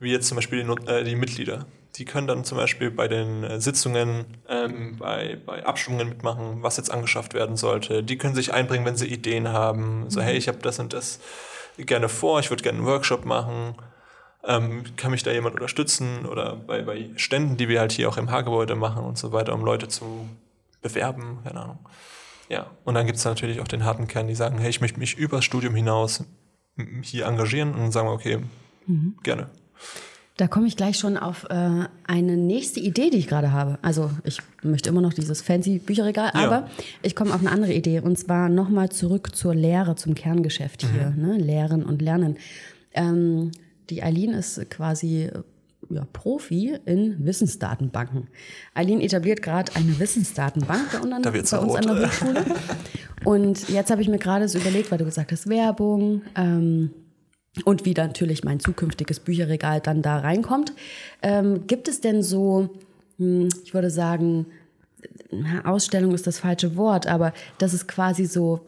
wie 0.00 0.10
jetzt 0.10 0.28
zum 0.28 0.36
Beispiel 0.36 0.64
die, 0.64 0.90
äh, 0.90 1.04
die 1.04 1.16
Mitglieder. 1.16 1.66
Die 1.96 2.04
können 2.04 2.26
dann 2.26 2.44
zum 2.44 2.56
Beispiel 2.56 2.90
bei 2.90 3.08
den 3.08 3.42
äh, 3.44 3.60
Sitzungen, 3.60 4.38
ähm, 4.48 4.96
bei, 4.98 5.38
bei 5.44 5.66
Abstimmungen 5.66 6.08
mitmachen, 6.08 6.62
was 6.62 6.76
jetzt 6.76 6.90
angeschafft 6.90 7.34
werden 7.34 7.56
sollte. 7.56 8.02
Die 8.02 8.16
können 8.16 8.34
sich 8.34 8.52
einbringen, 8.52 8.86
wenn 8.86 8.96
sie 8.96 9.06
Ideen 9.06 9.48
haben. 9.48 10.08
So, 10.08 10.20
hey, 10.20 10.36
ich 10.36 10.48
habe 10.48 10.58
das 10.58 10.78
und 10.78 10.92
das 10.92 11.18
gerne 11.78 12.08
vor, 12.08 12.40
ich 12.40 12.50
würde 12.50 12.62
gerne 12.62 12.78
einen 12.78 12.86
Workshop 12.86 13.24
machen. 13.24 13.74
Ähm, 14.44 14.84
kann 14.96 15.10
mich 15.10 15.22
da 15.22 15.30
jemand 15.30 15.54
unterstützen? 15.54 16.26
Oder 16.26 16.56
bei, 16.56 16.82
bei 16.82 17.10
Ständen, 17.16 17.56
die 17.56 17.68
wir 17.68 17.80
halt 17.80 17.92
hier 17.92 18.08
auch 18.08 18.16
im 18.16 18.30
H-Gebäude 18.30 18.76
machen 18.76 19.04
und 19.04 19.18
so 19.18 19.32
weiter, 19.32 19.54
um 19.54 19.64
Leute 19.64 19.88
zu 19.88 20.28
bewerben, 20.80 21.38
keine 21.44 21.60
Ahnung. 21.60 21.78
Ja, 22.48 22.70
und 22.84 22.94
dann 22.94 23.06
gibt 23.06 23.18
es 23.18 23.24
natürlich 23.24 23.60
auch 23.60 23.68
den 23.68 23.84
harten 23.84 24.06
Kern, 24.08 24.26
die 24.26 24.34
sagen, 24.34 24.58
hey, 24.58 24.70
ich 24.70 24.80
möchte 24.80 24.98
mich 24.98 25.16
übers 25.18 25.44
Studium 25.44 25.74
hinaus 25.74 26.24
hier 27.02 27.26
engagieren 27.26 27.74
und 27.74 27.80
dann 27.80 27.92
sagen 27.92 28.08
wir, 28.08 28.12
okay, 28.12 28.38
mhm. 28.86 29.16
gerne. 29.22 29.50
Da 30.38 30.46
komme 30.46 30.68
ich 30.68 30.76
gleich 30.76 30.96
schon 30.96 31.16
auf 31.16 31.46
äh, 31.50 31.86
eine 32.06 32.36
nächste 32.36 32.78
Idee, 32.78 33.10
die 33.10 33.18
ich 33.18 33.26
gerade 33.26 33.50
habe. 33.50 33.76
Also 33.82 34.10
ich 34.22 34.38
möchte 34.62 34.88
immer 34.88 35.00
noch 35.00 35.12
dieses 35.12 35.42
fancy 35.42 35.80
Bücherregal, 35.80 36.30
ja. 36.32 36.46
aber 36.46 36.70
ich 37.02 37.16
komme 37.16 37.34
auf 37.34 37.40
eine 37.40 37.50
andere 37.50 37.72
Idee 37.72 37.98
und 37.98 38.16
zwar 38.16 38.48
nochmal 38.48 38.88
zurück 38.88 39.34
zur 39.34 39.52
Lehre, 39.52 39.96
zum 39.96 40.14
Kerngeschäft 40.14 40.82
hier, 40.82 41.10
mhm. 41.10 41.22
ne? 41.22 41.38
Lehren 41.38 41.84
und 41.84 42.00
Lernen. 42.00 42.36
Ähm, 42.94 43.50
die 43.90 44.00
Eileen 44.04 44.30
ist 44.30 44.70
quasi 44.70 45.28
ja, 45.90 46.06
Profi 46.12 46.78
in 46.84 47.16
Wissensdatenbanken. 47.24 48.28
Eileen 48.74 49.00
etabliert 49.00 49.42
gerade 49.42 49.74
eine 49.74 49.98
Wissensdatenbank 49.98 50.92
bei, 50.92 51.00
unseren, 51.00 51.22
bei 51.22 51.30
uns 51.30 51.52
an 51.52 51.82
der 51.82 52.06
Hochschule. 52.06 52.44
Und 53.24 53.68
jetzt 53.68 53.90
habe 53.90 54.02
ich 54.02 54.08
mir 54.08 54.18
gerade 54.18 54.48
so 54.48 54.58
überlegt, 54.58 54.90
weil 54.90 54.98
du 54.98 55.04
gesagt 55.04 55.32
hast, 55.32 55.48
Werbung 55.48 56.22
ähm, 56.36 56.90
und 57.64 57.84
wie 57.84 57.94
natürlich 57.94 58.44
mein 58.44 58.60
zukünftiges 58.60 59.20
Bücherregal 59.20 59.80
dann 59.80 60.02
da 60.02 60.18
reinkommt. 60.18 60.72
Ähm, 61.22 61.66
gibt 61.66 61.88
es 61.88 62.00
denn 62.00 62.22
so, 62.22 62.70
hm, 63.18 63.48
ich 63.64 63.74
würde 63.74 63.90
sagen, 63.90 64.46
Ausstellung 65.64 66.14
ist 66.14 66.26
das 66.26 66.38
falsche 66.38 66.76
Wort, 66.76 67.06
aber 67.06 67.32
dass 67.58 67.72
es 67.72 67.86
quasi 67.86 68.24
so 68.24 68.60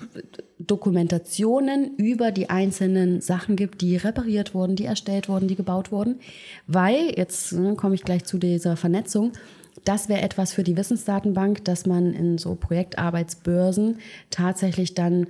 Dokumentationen 0.59 1.97
über 1.97 2.33
die 2.33 2.51
einzelnen 2.51 3.21
Sachen 3.21 3.57
gibt, 3.57 3.81
die 3.81 3.97
repariert 3.97 4.55
wurden, 4.55 4.77
die 4.77 4.85
erstellt 4.85 5.29
wurden, 5.29 5.49
die 5.49 5.57
gebaut 5.57 5.91
wurden. 5.91 6.21
Weil, 6.67 7.15
jetzt 7.17 7.53
ne, 7.53 7.75
komme 7.77 7.95
ich 7.95 8.05
gleich 8.05 8.25
zu 8.25 8.39
dieser 8.39 8.77
Vernetzung, 8.77 9.33
das 9.85 10.09
wäre 10.11 10.21
etwas 10.21 10.53
für 10.53 10.63
die 10.63 10.77
Wissensdatenbank, 10.77 11.65
dass 11.65 11.87
man 11.87 12.13
in 12.13 12.37
so 12.37 12.55
Projektarbeitsbörsen 12.55 13.99
tatsächlich 14.31 14.95
dann 14.95 15.29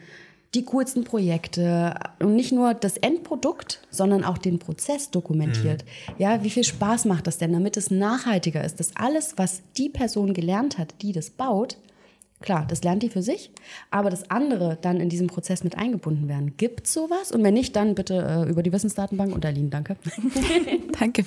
die 0.54 0.64
coolsten 0.64 1.04
Projekte 1.04 1.94
und 2.18 2.34
nicht 2.34 2.50
nur 2.50 2.74
das 2.74 2.96
Endprodukt, 2.96 3.80
sondern 3.90 4.24
auch 4.24 4.36
den 4.36 4.58
Prozess 4.58 5.10
dokumentiert. 5.10 5.84
Ja, 6.18 6.42
wie 6.42 6.50
viel 6.50 6.64
Spaß 6.64 7.04
macht 7.04 7.28
das 7.28 7.38
denn, 7.38 7.52
damit 7.52 7.76
es 7.76 7.90
nachhaltiger 7.90 8.64
ist, 8.64 8.80
dass 8.80 8.96
alles, 8.96 9.34
was 9.36 9.62
die 9.76 9.88
Person 9.88 10.34
gelernt 10.34 10.76
hat, 10.76 10.94
die 11.02 11.12
das 11.12 11.30
baut, 11.30 11.76
klar, 12.40 12.66
das 12.66 12.82
lernt 12.82 13.04
die 13.04 13.10
für 13.10 13.22
sich, 13.22 13.52
aber 13.90 14.10
das 14.10 14.28
andere 14.28 14.76
dann 14.80 14.98
in 14.98 15.08
diesem 15.08 15.28
Prozess 15.28 15.62
mit 15.62 15.78
eingebunden 15.78 16.26
werden. 16.26 16.56
Gibt 16.56 16.86
es 16.86 16.94
sowas? 16.94 17.30
Und 17.30 17.44
wenn 17.44 17.54
nicht, 17.54 17.76
dann 17.76 17.94
bitte 17.94 18.46
äh, 18.46 18.50
über 18.50 18.64
die 18.64 18.72
Wissensdatenbank 18.72 19.32
und 19.32 19.46
Aline, 19.46 19.68
danke. 19.68 19.96
Danke. 20.98 21.24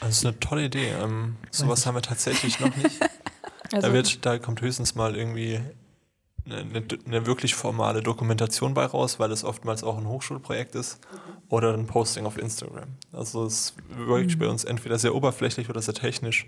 Das 0.00 0.10
ist 0.10 0.26
eine 0.26 0.38
tolle 0.38 0.66
Idee. 0.66 0.90
Ähm, 1.02 1.36
sowas 1.50 1.86
haben 1.86 1.94
wir 1.94 2.02
tatsächlich 2.02 2.58
noch 2.60 2.74
nicht. 2.76 3.00
Also, 3.70 3.88
da, 3.88 3.92
wird, 3.92 4.24
da 4.24 4.38
kommt 4.38 4.62
höchstens 4.62 4.94
mal 4.94 5.14
irgendwie 5.14 5.60
eine, 6.50 6.82
eine, 7.06 7.26
wirklich 7.26 7.54
formale 7.54 8.02
Dokumentation 8.02 8.74
bei 8.74 8.84
raus, 8.84 9.18
weil 9.18 9.32
es 9.32 9.44
oftmals 9.44 9.82
auch 9.82 9.98
ein 9.98 10.06
Hochschulprojekt 10.06 10.74
ist 10.74 11.00
oder 11.48 11.74
ein 11.74 11.86
Posting 11.86 12.26
auf 12.26 12.38
Instagram. 12.38 12.88
Also 13.12 13.44
es 13.44 13.74
wirkt 13.88 14.38
bei 14.38 14.48
uns 14.48 14.64
entweder 14.64 14.98
sehr 14.98 15.14
oberflächlich 15.14 15.68
oder 15.68 15.82
sehr 15.82 15.94
technisch, 15.94 16.46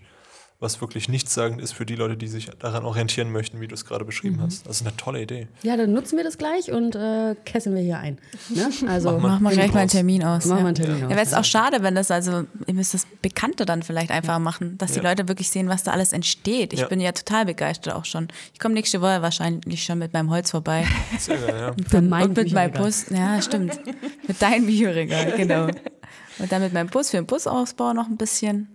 was 0.60 0.80
wirklich 0.82 1.08
nichtssagend 1.08 1.60
ist 1.60 1.72
für 1.72 1.86
die 1.86 1.96
Leute, 1.96 2.18
die 2.18 2.28
sich 2.28 2.50
daran 2.58 2.84
orientieren 2.84 3.32
möchten, 3.32 3.60
wie 3.62 3.66
du 3.66 3.74
es 3.74 3.86
gerade 3.86 4.04
beschrieben 4.04 4.40
hast. 4.42 4.66
Das 4.68 4.80
ist 4.82 4.86
eine 4.86 4.94
tolle 4.94 5.22
Idee. 5.22 5.48
Ja, 5.62 5.74
dann 5.78 5.90
nutzen 5.92 6.18
wir 6.18 6.24
das 6.24 6.36
gleich 6.36 6.70
und 6.70 6.94
äh, 6.94 7.34
kesseln 7.46 7.74
wir 7.74 7.82
hier 7.82 7.98
ein. 7.98 8.18
Ne? 8.50 8.68
Also 8.88 9.12
Mach 9.12 9.40
Machen 9.40 9.44
wir 9.44 9.50
gleich 9.52 9.72
mal 9.72 9.80
einen. 9.80 9.88
Termin 9.88 10.22
aus. 10.22 10.44
Machen 10.44 10.58
wir 10.58 10.60
ja. 10.60 10.66
einen 10.66 10.74
Termin 10.74 10.98
Ja, 10.98 11.06
aus. 11.06 11.10
wäre 11.12 11.22
es 11.22 11.32
auch 11.34 11.44
schade, 11.44 11.82
wenn 11.82 11.94
das, 11.94 12.10
also, 12.10 12.44
ihr 12.66 12.74
müsst 12.74 12.92
das 12.92 13.06
Bekannte 13.22 13.64
dann 13.64 13.82
vielleicht 13.82 14.10
einfach 14.10 14.38
machen, 14.38 14.76
dass 14.76 14.92
die 14.92 14.98
Ja. 14.98 15.04
Leute 15.08 15.28
wirklich 15.28 15.48
sehen, 15.48 15.68
was 15.70 15.82
da 15.82 15.92
alles 15.92 16.12
entsteht. 16.12 16.74
Ich 16.74 16.80
Ja. 16.80 16.88
bin 16.88 17.00
ja 17.00 17.12
total 17.12 17.46
begeistert 17.46 17.94
auch 17.94 18.04
schon. 18.04 18.28
Ich 18.52 18.60
komme 18.60 18.74
nächste 18.74 19.00
Woche 19.00 19.22
wahrscheinlich 19.22 19.82
schon 19.82 19.98
mit 19.98 20.12
meinem 20.12 20.28
Holz 20.28 20.50
vorbei. 20.50 20.84
Sehr 21.18 21.38
geil, 21.38 21.54
ja. 21.58 21.84
Für 21.88 22.02
meinen 22.02 22.28
und 22.30 22.36
mit 22.36 22.52
meinem. 22.52 22.72
Bus, 22.72 23.06
ja, 23.08 23.40
stimmt. 23.40 23.80
mit 24.28 24.40
deinem 24.42 24.66
Bücherregal, 24.66 25.32
genau. 25.38 25.68
Und 26.38 26.50
dann 26.52 26.62
mit 26.62 26.72
meinem 26.72 26.88
Bus 26.88 27.10
für 27.10 27.18
den 27.18 27.26
Busausbau 27.26 27.92
noch 27.92 28.06
ein 28.08 28.16
bisschen. 28.16 28.68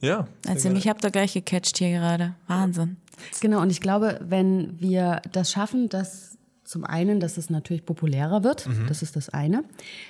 Ja. 0.00 0.26
Also 0.46 0.70
mich 0.70 0.88
habt 0.88 1.04
ihr 1.04 1.10
gleich 1.10 1.34
gecatcht 1.34 1.78
hier 1.78 1.90
gerade. 1.90 2.34
Wahnsinn. 2.46 2.96
Genau, 3.40 3.60
und 3.60 3.70
ich 3.70 3.80
glaube, 3.80 4.20
wenn 4.22 4.78
wir 4.80 5.22
das 5.32 5.50
schaffen, 5.50 5.88
dass 5.88 6.38
zum 6.64 6.84
einen, 6.84 7.18
dass 7.18 7.36
es 7.36 7.50
natürlich 7.50 7.84
populärer 7.84 8.44
wird, 8.44 8.68
das 8.88 9.02
ist 9.02 9.16
das 9.16 9.30
eine. 9.30 9.64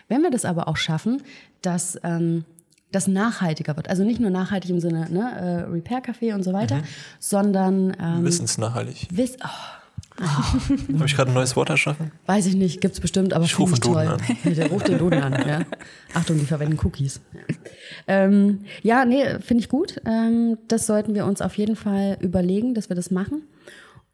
Wenn 0.09 0.22
wir 0.22 0.31
das 0.31 0.44
aber 0.44 0.66
auch 0.68 0.77
schaffen, 0.77 1.22
dass 1.62 1.98
ähm, 2.03 2.44
das 2.90 3.07
nachhaltiger 3.07 3.77
wird, 3.77 3.88
also 3.88 4.03
nicht 4.03 4.20
nur 4.20 4.31
nachhaltig 4.31 4.70
im 4.70 4.81
Sinne 4.81 5.09
ne, 5.11 5.31
äh, 5.37 5.70
Repair-Café 5.70 6.35
und 6.35 6.42
so 6.42 6.53
weiter, 6.53 6.83
sondern 7.20 7.96
ähm, 8.01 8.24
Wissensnachhaltig. 8.24 9.09
Wiss 9.12 9.37
oh, 9.44 9.78
Habe 10.20 11.07
ich 11.07 11.14
gerade 11.14 11.31
ein 11.31 11.35
neues 11.35 11.54
Wort 11.57 11.70
erschaffen? 11.70 12.11
weiß 12.26 12.46
ich 12.46 12.54
nicht, 12.57 12.81
gibt's 12.81 13.00
bestimmt, 13.00 13.33
aber 13.33 13.44
Ich 13.44 13.59
rufe 13.59 13.74
ich 13.74 13.81
toll. 13.81 14.16
Duden 14.42 14.54
Der 14.57 14.68
ruft 14.70 14.88
den 14.88 14.98
Duden 14.98 15.22
an. 15.22 15.33
Ja. 15.48 15.62
Achtung, 16.14 16.38
die 16.38 16.46
verwenden 16.46 16.78
Cookies. 16.85 17.20
Ja, 17.33 17.40
ähm, 18.09 18.61
ja 18.83 19.04
nee, 19.04 19.24
finde 19.40 19.62
ich 19.62 19.68
gut. 19.68 20.00
Ähm, 20.04 20.59
das 20.68 20.87
sollten 20.87 21.14
wir 21.14 21.24
uns 21.24 21.40
auf 21.40 21.57
jeden 21.57 21.76
Fall 21.76 22.18
überlegen, 22.20 22.74
dass 22.74 22.88
wir 22.88 22.96
das 22.96 23.11
machen. 23.11 23.42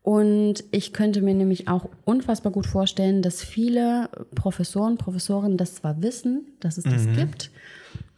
Und 0.03 0.65
ich 0.71 0.93
könnte 0.93 1.23
mir 1.23 1.33
nämlich 1.35 1.67
auch 1.69 1.89
unfassbar 2.05 2.53
gut 2.53 2.67
vorstellen, 2.67 3.23
dass 3.23 3.43
viele 3.43 4.11
Professoren, 4.35 4.99
Professorinnen 4.99 5.57
das 5.57 5.77
zwar 5.77 6.03
wissen, 6.03 6.43
dass 6.61 6.77
es 6.77 6.85
das 6.85 7.07
gibt, 7.17 7.51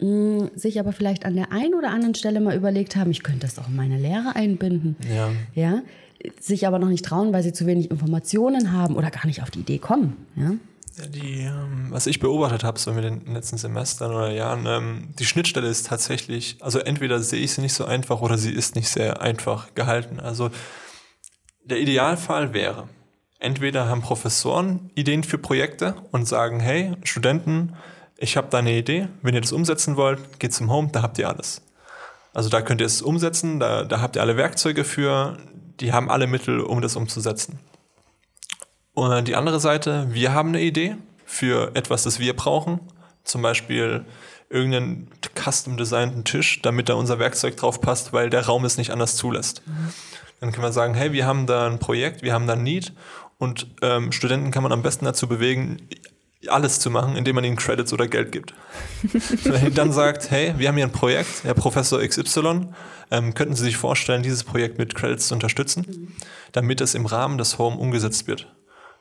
mh, 0.01 0.51
sich 0.57 0.81
aber 0.81 0.93
vielleicht 0.93 1.25
an 1.25 1.37
der 1.37 1.53
einen 1.53 1.75
oder 1.75 1.91
anderen 1.91 2.17
Stelle 2.17 2.41
mal 2.41 2.57
überlegt 2.57 2.97
haben, 2.97 3.13
ich 3.13 3.23
könnte 3.23 3.47
das 3.47 3.61
auch 3.61 3.69
in 3.69 3.77
meine 3.77 3.99
Lehre 3.99 4.35
einbinden. 4.35 4.97
Ja. 5.09 5.31
Ja, 5.55 5.83
sich 6.41 6.67
aber 6.67 6.79
noch 6.79 6.89
nicht 6.89 7.05
trauen, 7.05 7.33
weil 7.33 7.43
sie 7.43 7.53
zu 7.53 7.67
wenig 7.67 7.91
Informationen 7.91 8.73
haben 8.73 8.97
oder 8.97 9.11
gar 9.11 9.27
nicht 9.27 9.43
auf 9.43 9.51
die 9.51 9.61
Idee 9.61 9.79
kommen. 9.79 10.27
Ja? 10.37 10.53
Die, 11.09 11.41
ähm, 11.41 11.89
was 11.91 12.07
ich 12.07 12.21
beobachtet 12.21 12.65
habe, 12.65 12.79
so 12.79 12.93
mit 12.93 13.05
den 13.05 13.35
letzten 13.35 13.59
Semestern 13.59 14.13
oder 14.13 14.31
Jahren, 14.31 14.65
ähm, 14.67 15.09
die 15.19 15.27
Schnittstelle 15.27 15.69
ist 15.69 15.87
tatsächlich, 15.87 16.57
also 16.61 16.79
entweder 16.79 17.21
sehe 17.21 17.43
ich 17.43 17.53
sie 17.53 17.61
nicht 17.61 17.75
so 17.75 17.85
einfach 17.85 18.23
oder 18.23 18.39
sie 18.39 18.53
ist 18.53 18.77
nicht 18.77 18.89
sehr 18.89 19.21
einfach 19.21 19.75
gehalten. 19.75 20.21
Also 20.21 20.51
der 21.65 21.81
Idealfall 21.81 22.55
wäre, 22.55 22.89
entweder 23.41 23.89
haben 23.89 24.01
Professoren 24.01 24.91
Ideen 24.95 25.23
für 25.23 25.37
Projekte 25.37 25.97
und 26.13 26.27
sagen, 26.27 26.61
hey, 26.61 26.95
Studenten, 27.03 27.75
ich 28.17 28.39
habe 28.39 28.49
da 28.51 28.59
eine 28.59 28.79
Idee, 28.79 29.09
wenn 29.21 29.35
ihr 29.35 29.43
das 29.43 29.53
umsetzen 29.53 29.97
wollt, 29.97 30.41
geht 30.41 30.55
zum 30.55 30.71
Home, 30.71 30.89
da 30.93 31.03
habt 31.03 31.19
ihr 31.19 31.29
alles. 31.29 31.61
Also 32.33 32.49
da 32.49 32.63
könnt 32.63 32.81
ihr 32.81 32.87
es 32.87 33.03
umsetzen, 33.03 33.61
da, 33.61 33.85
da 33.85 34.01
habt 34.01 34.17
ihr 34.17 34.23
alle 34.23 34.39
Werkzeuge 34.39 34.85
für, 34.85 35.37
die 35.81 35.93
haben 35.93 36.11
alle 36.11 36.27
Mittel, 36.27 36.61
um 36.61 36.81
das 36.81 36.97
umzusetzen. 36.97 37.59
Und 38.95 39.29
die 39.29 39.37
andere 39.37 39.61
Seite, 39.61 40.07
wir 40.11 40.33
haben 40.33 40.51
eine 40.51 40.63
Idee 40.63 40.97
für 41.27 41.75
etwas, 41.75 42.03
das 42.05 42.19
wir 42.19 42.35
brauchen. 42.35 42.81
Zum 43.25 43.43
Beispiel 43.43 44.05
irgendeinen 44.49 45.11
custom-designten 45.35 46.25
Tisch, 46.25 46.63
damit 46.63 46.89
da 46.89 46.95
unser 46.95 47.19
Werkzeug 47.19 47.57
drauf 47.57 47.81
passt, 47.81 48.13
weil 48.13 48.31
der 48.31 48.47
Raum 48.47 48.65
es 48.65 48.79
nicht 48.79 48.91
anders 48.91 49.17
zulässt. 49.17 49.63
Dann 50.41 50.53
können 50.53 50.65
wir 50.65 50.73
sagen, 50.73 50.95
hey, 50.95 51.13
wir 51.13 51.27
haben 51.27 51.47
da 51.47 51.67
ein 51.67 51.79
Projekt, 51.79 52.23
wir 52.23 52.33
haben 52.33 52.47
da 52.47 52.55
ein 52.55 52.63
Need 52.63 52.93
und 53.39 53.67
ähm, 53.83 54.13
Studenten 54.13 54.51
kann 54.51 54.63
man 54.63 54.73
am 54.73 54.83
besten 54.83 55.05
dazu 55.05 55.27
bewegen, 55.29 55.89
alles 56.49 56.79
zu 56.81 56.91
machen, 56.91 57.17
indem 57.17 57.35
man 57.35 57.45
ihnen 57.45 57.57
Credits 57.57 57.93
oder 57.93 58.07
Geld 58.07 58.31
gibt. 58.33 58.55
Wenn 59.45 59.75
dann 59.75 59.93
sagt, 59.93 60.31
hey, 60.31 60.55
wir 60.59 60.69
haben 60.69 60.77
hier 60.77 60.87
ein 60.87 60.93
Projekt, 60.93 61.45
Herr 61.45 61.55
Professor 61.55 62.01
XY, 62.01 62.69
ähm, 63.11 63.35
könnten 63.35 63.55
Sie 63.55 63.65
sich 63.65 63.77
vorstellen, 63.77 64.23
dieses 64.23 64.45
Projekt 64.45 64.79
mit 64.79 64.95
Credits 64.95 65.29
zu 65.29 65.35
unterstützen, 65.35 66.15
damit 66.53 66.81
es 66.81 66.95
im 66.95 67.07
Rahmen 67.07 67.39
des 67.39 67.59
Home 67.59 67.77
umgesetzt 67.77 68.27
wird. 68.27 68.53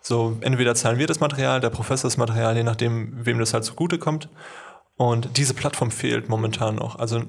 So, 0.02 0.38
entweder 0.42 0.76
zahlen 0.76 1.00
wir 1.00 1.08
das 1.08 1.20
Material, 1.20 1.60
der 1.62 1.72
Professor 1.72 2.08
das 2.10 2.18
Material, 2.18 2.56
je 2.56 2.64
nachdem, 2.64 3.26
wem 3.26 3.40
das 3.40 3.54
halt 3.54 3.64
zugute-kommt. 3.64 4.30
Und 4.98 5.38
diese 5.38 5.54
Plattform 5.54 5.92
fehlt 5.92 6.30
momentan 6.30 6.76
noch. 6.76 6.98
Also, 7.00 7.24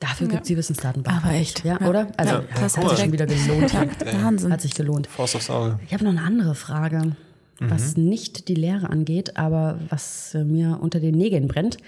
Dafür 0.00 0.26
gibt's 0.28 0.48
die 0.48 0.56
Wissensdatenbank. 0.56 1.22
Aber 1.24 1.34
echt. 1.34 1.64
Ja, 1.64 1.78
Ja. 1.80 1.86
oder? 1.88 2.08
Also, 2.16 2.34
Ja, 2.34 2.42
das 2.60 2.74
guck 2.74 2.84
hat 2.84 2.90
sich 2.90 3.00
schon 3.00 3.12
wieder 3.12 3.26
gelohnt. 3.26 3.72
Ja, 3.72 3.84
Wahnsinn. 4.24 4.52
Hat 4.52 4.60
sich 4.60 4.74
gelohnt. 4.74 5.06
Faust 5.06 5.36
aufs 5.36 5.48
Auge. 5.50 5.78
Ich 5.86 5.92
habe 5.94 6.02
noch 6.04 6.10
eine 6.10 6.22
andere 6.22 6.54
Frage, 6.54 7.14
was 7.60 7.96
nicht 7.96 8.48
die 8.48 8.54
Lehre 8.54 8.90
angeht, 8.90 9.36
aber 9.36 9.78
was 9.88 10.34
äh, 10.34 10.44
mir 10.44 10.78
unter 10.80 11.00
den 11.00 11.14
Nägeln 11.14 11.48
brennt. 11.48 11.78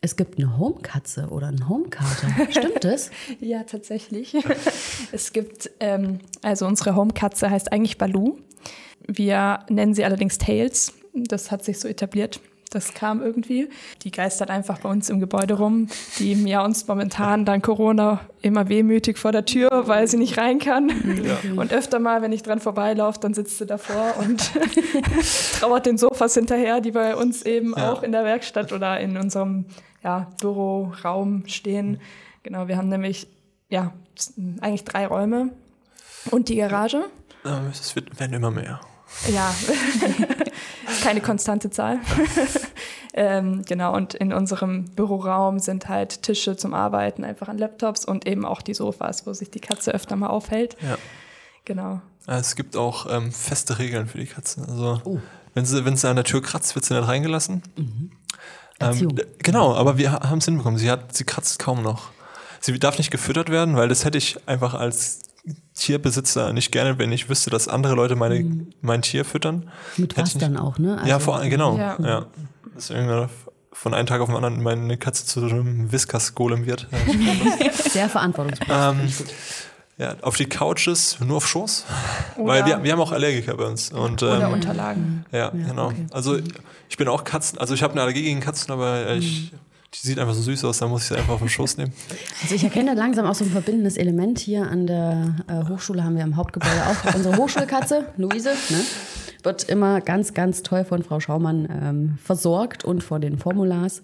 Es 0.00 0.16
gibt 0.16 0.38
eine 0.38 0.58
Homekatze 0.58 1.28
oder 1.28 1.48
einen 1.48 1.68
Homekater. 1.68 2.28
Stimmt 2.50 2.84
das? 2.84 3.10
Ja, 3.40 3.62
tatsächlich. 3.62 4.36
es 5.12 5.32
gibt, 5.32 5.70
ähm, 5.80 6.18
also 6.42 6.66
unsere 6.66 6.94
Homekatze 6.94 7.48
heißt 7.48 7.72
eigentlich 7.72 7.96
Baloo. 7.96 8.38
Wir 9.06 9.60
nennen 9.68 9.94
sie 9.94 10.04
allerdings 10.04 10.38
Tails. 10.38 10.92
Das 11.14 11.50
hat 11.50 11.64
sich 11.64 11.78
so 11.78 11.88
etabliert. 11.88 12.40
Das 12.74 12.92
kam 12.92 13.22
irgendwie. 13.22 13.68
Die 14.02 14.10
geistert 14.10 14.50
einfach 14.50 14.80
bei 14.80 14.88
uns 14.88 15.08
im 15.08 15.20
Gebäude 15.20 15.54
rum. 15.54 15.86
Die 16.18 16.32
ja 16.44 16.64
uns 16.64 16.86
momentan 16.88 17.44
dank 17.44 17.64
Corona 17.64 18.20
immer 18.42 18.68
wehmütig 18.68 19.16
vor 19.16 19.32
der 19.32 19.44
Tür, 19.44 19.86
weil 19.86 20.08
sie 20.08 20.16
nicht 20.16 20.36
rein 20.38 20.58
kann. 20.58 20.90
Und 21.56 21.72
öfter 21.72 21.98
mal, 22.00 22.20
wenn 22.22 22.32
ich 22.32 22.42
dran 22.42 22.60
vorbeilaufe, 22.60 23.20
dann 23.20 23.32
sitzt 23.32 23.58
sie 23.58 23.66
davor 23.66 24.14
und 24.18 24.50
trauert 25.60 25.86
den 25.86 25.98
Sofas 25.98 26.34
hinterher, 26.34 26.80
die 26.80 26.90
bei 26.90 27.16
uns 27.16 27.42
eben 27.42 27.74
Ja. 27.76 27.92
auch 27.92 28.02
in 28.02 28.12
der 28.12 28.24
Werkstatt 28.24 28.72
oder 28.72 28.98
in 29.00 29.16
unserem 29.16 29.66
ja, 30.02 30.30
Büroraum 30.40 31.44
stehen. 31.46 32.00
Genau, 32.42 32.68
wir 32.68 32.76
haben 32.76 32.88
nämlich 32.88 33.26
ja 33.70 33.92
eigentlich 34.60 34.84
drei 34.84 35.06
Räume 35.06 35.50
und 36.30 36.48
die 36.48 36.56
Garage. 36.56 37.04
Ähm, 37.44 37.68
Es 37.70 37.94
wird, 37.96 38.18
werden 38.20 38.32
immer 38.34 38.50
mehr. 38.50 38.80
Ja, 39.32 39.54
keine 41.02 41.20
konstante 41.20 41.70
Zahl. 41.70 41.98
ähm, 43.14 43.62
genau, 43.66 43.94
und 43.94 44.14
in 44.14 44.32
unserem 44.32 44.84
Büroraum 44.86 45.58
sind 45.58 45.88
halt 45.88 46.22
Tische 46.22 46.56
zum 46.56 46.74
Arbeiten 46.74 47.24
einfach 47.24 47.48
an 47.48 47.58
Laptops 47.58 48.04
und 48.04 48.26
eben 48.26 48.44
auch 48.44 48.60
die 48.62 48.74
Sofas, 48.74 49.26
wo 49.26 49.32
sich 49.32 49.50
die 49.50 49.60
Katze 49.60 49.92
öfter 49.92 50.16
mal 50.16 50.28
aufhält. 50.28 50.76
Ja. 50.82 50.96
Genau. 51.64 52.00
Es 52.26 52.56
gibt 52.56 52.76
auch 52.76 53.06
ähm, 53.10 53.32
feste 53.32 53.78
Regeln 53.78 54.06
für 54.06 54.18
die 54.18 54.26
Katzen. 54.26 54.64
Also, 54.68 55.00
Oh. 55.04 55.18
wenn, 55.54 55.64
sie, 55.64 55.84
wenn 55.84 55.96
sie 55.96 56.08
an 56.08 56.16
der 56.16 56.24
Tür 56.24 56.42
kratzt, 56.42 56.74
wird 56.74 56.84
sie 56.84 56.94
nicht 56.94 57.06
reingelassen. 57.08 57.62
Erziehung. 58.78 59.18
Ähm, 59.18 59.26
genau, 59.38 59.74
aber 59.74 59.96
wir 59.98 60.12
haben 60.12 60.38
es 60.38 60.44
hinbekommen. 60.44 60.78
Sie, 60.78 60.90
hat, 60.90 61.16
sie 61.16 61.24
kratzt 61.24 61.58
kaum 61.58 61.82
noch. 61.82 62.10
Sie 62.60 62.78
darf 62.78 62.98
nicht 62.98 63.10
gefüttert 63.10 63.50
werden, 63.50 63.76
weil 63.76 63.88
das 63.88 64.04
hätte 64.04 64.18
ich 64.18 64.36
einfach 64.48 64.74
als 64.74 65.20
Tierbesitzer 65.74 66.52
nicht 66.52 66.72
gerne, 66.72 66.98
wenn 66.98 67.12
ich 67.12 67.28
wüsste, 67.28 67.50
dass 67.50 67.68
andere 67.68 67.94
Leute 67.94 68.16
meine, 68.16 68.66
mein 68.80 69.02
Tier 69.02 69.24
füttern. 69.24 69.68
Mit 69.96 70.16
was 70.16 70.34
dann 70.34 70.56
auch, 70.56 70.78
ne? 70.78 70.96
ja, 71.04 71.14
Also- 71.14 71.24
vor 71.26 71.36
allem, 71.36 71.50
genau. 71.50 71.76
Ja. 71.76 71.96
Ja. 72.00 72.26
Deswegen 72.76 73.28
von 73.72 73.92
einem 73.92 74.06
Tag 74.06 74.20
auf 74.20 74.28
den 74.28 74.36
anderen 74.36 74.62
meine 74.62 74.96
Katze 74.96 75.26
zu 75.26 75.44
einem 75.44 75.90
Whiskas-Golem 75.92 76.64
wird. 76.64 76.86
Ja, 76.90 77.72
Sehr 77.90 78.08
verantwortungsbewusst. 78.08 79.20
ähm, 79.20 79.26
ja, 79.98 80.14
auf 80.22 80.36
die 80.36 80.46
Couches, 80.46 81.18
nur 81.20 81.36
auf 81.36 81.46
Schoß. 81.46 81.84
Weil 82.36 82.64
wir, 82.66 82.82
wir 82.82 82.92
haben 82.92 83.00
auch 83.00 83.12
Allergiker 83.12 83.56
bei 83.56 83.64
uns. 83.64 83.92
Und, 83.92 84.22
Oder 84.22 84.46
ähm, 84.46 84.52
Unterlagen. 84.54 85.24
Ja, 85.30 85.50
genau. 85.50 85.92
Also 86.12 86.38
ich 86.88 86.96
bin 86.96 87.06
auch 87.08 87.24
Katzen, 87.24 87.58
also 87.58 87.74
ich 87.74 87.82
habe 87.82 87.92
eine 87.92 88.02
Allergie 88.02 88.22
gegen 88.22 88.40
Katzen, 88.40 88.72
aber 88.72 89.12
ich, 89.14 89.52
die 89.94 90.08
sieht 90.08 90.18
einfach 90.18 90.34
so 90.34 90.42
süß 90.42 90.64
aus, 90.64 90.78
da 90.78 90.88
muss 90.88 91.02
ich 91.02 91.08
sie 91.08 91.16
einfach 91.16 91.34
auf 91.34 91.40
den 91.40 91.48
Schoß 91.48 91.76
nehmen. 91.76 91.92
Also 92.42 92.54
ich 92.54 92.64
erkenne 92.64 92.94
langsam 92.94 93.26
auch 93.26 93.34
so 93.34 93.44
ein 93.44 93.50
verbindendes 93.50 93.96
Element 93.96 94.38
hier 94.38 94.68
an 94.68 94.86
der 94.86 95.36
äh, 95.46 95.68
Hochschule 95.68 96.02
haben 96.02 96.16
wir 96.16 96.24
im 96.24 96.36
Hauptgebäude 96.36 96.82
auch 96.86 97.14
unsere 97.14 97.36
Hochschulkatze, 97.36 98.06
Luise, 98.16 98.50
ne? 98.70 98.80
wird 99.44 99.64
immer 99.64 100.00
ganz, 100.00 100.34
ganz 100.34 100.62
toll 100.62 100.84
von 100.84 101.02
Frau 101.02 101.20
Schaumann 101.20 101.68
ähm, 101.70 102.18
versorgt 102.22 102.84
und 102.84 103.04
von 103.04 103.20
den 103.20 103.38
Formulars. 103.38 104.02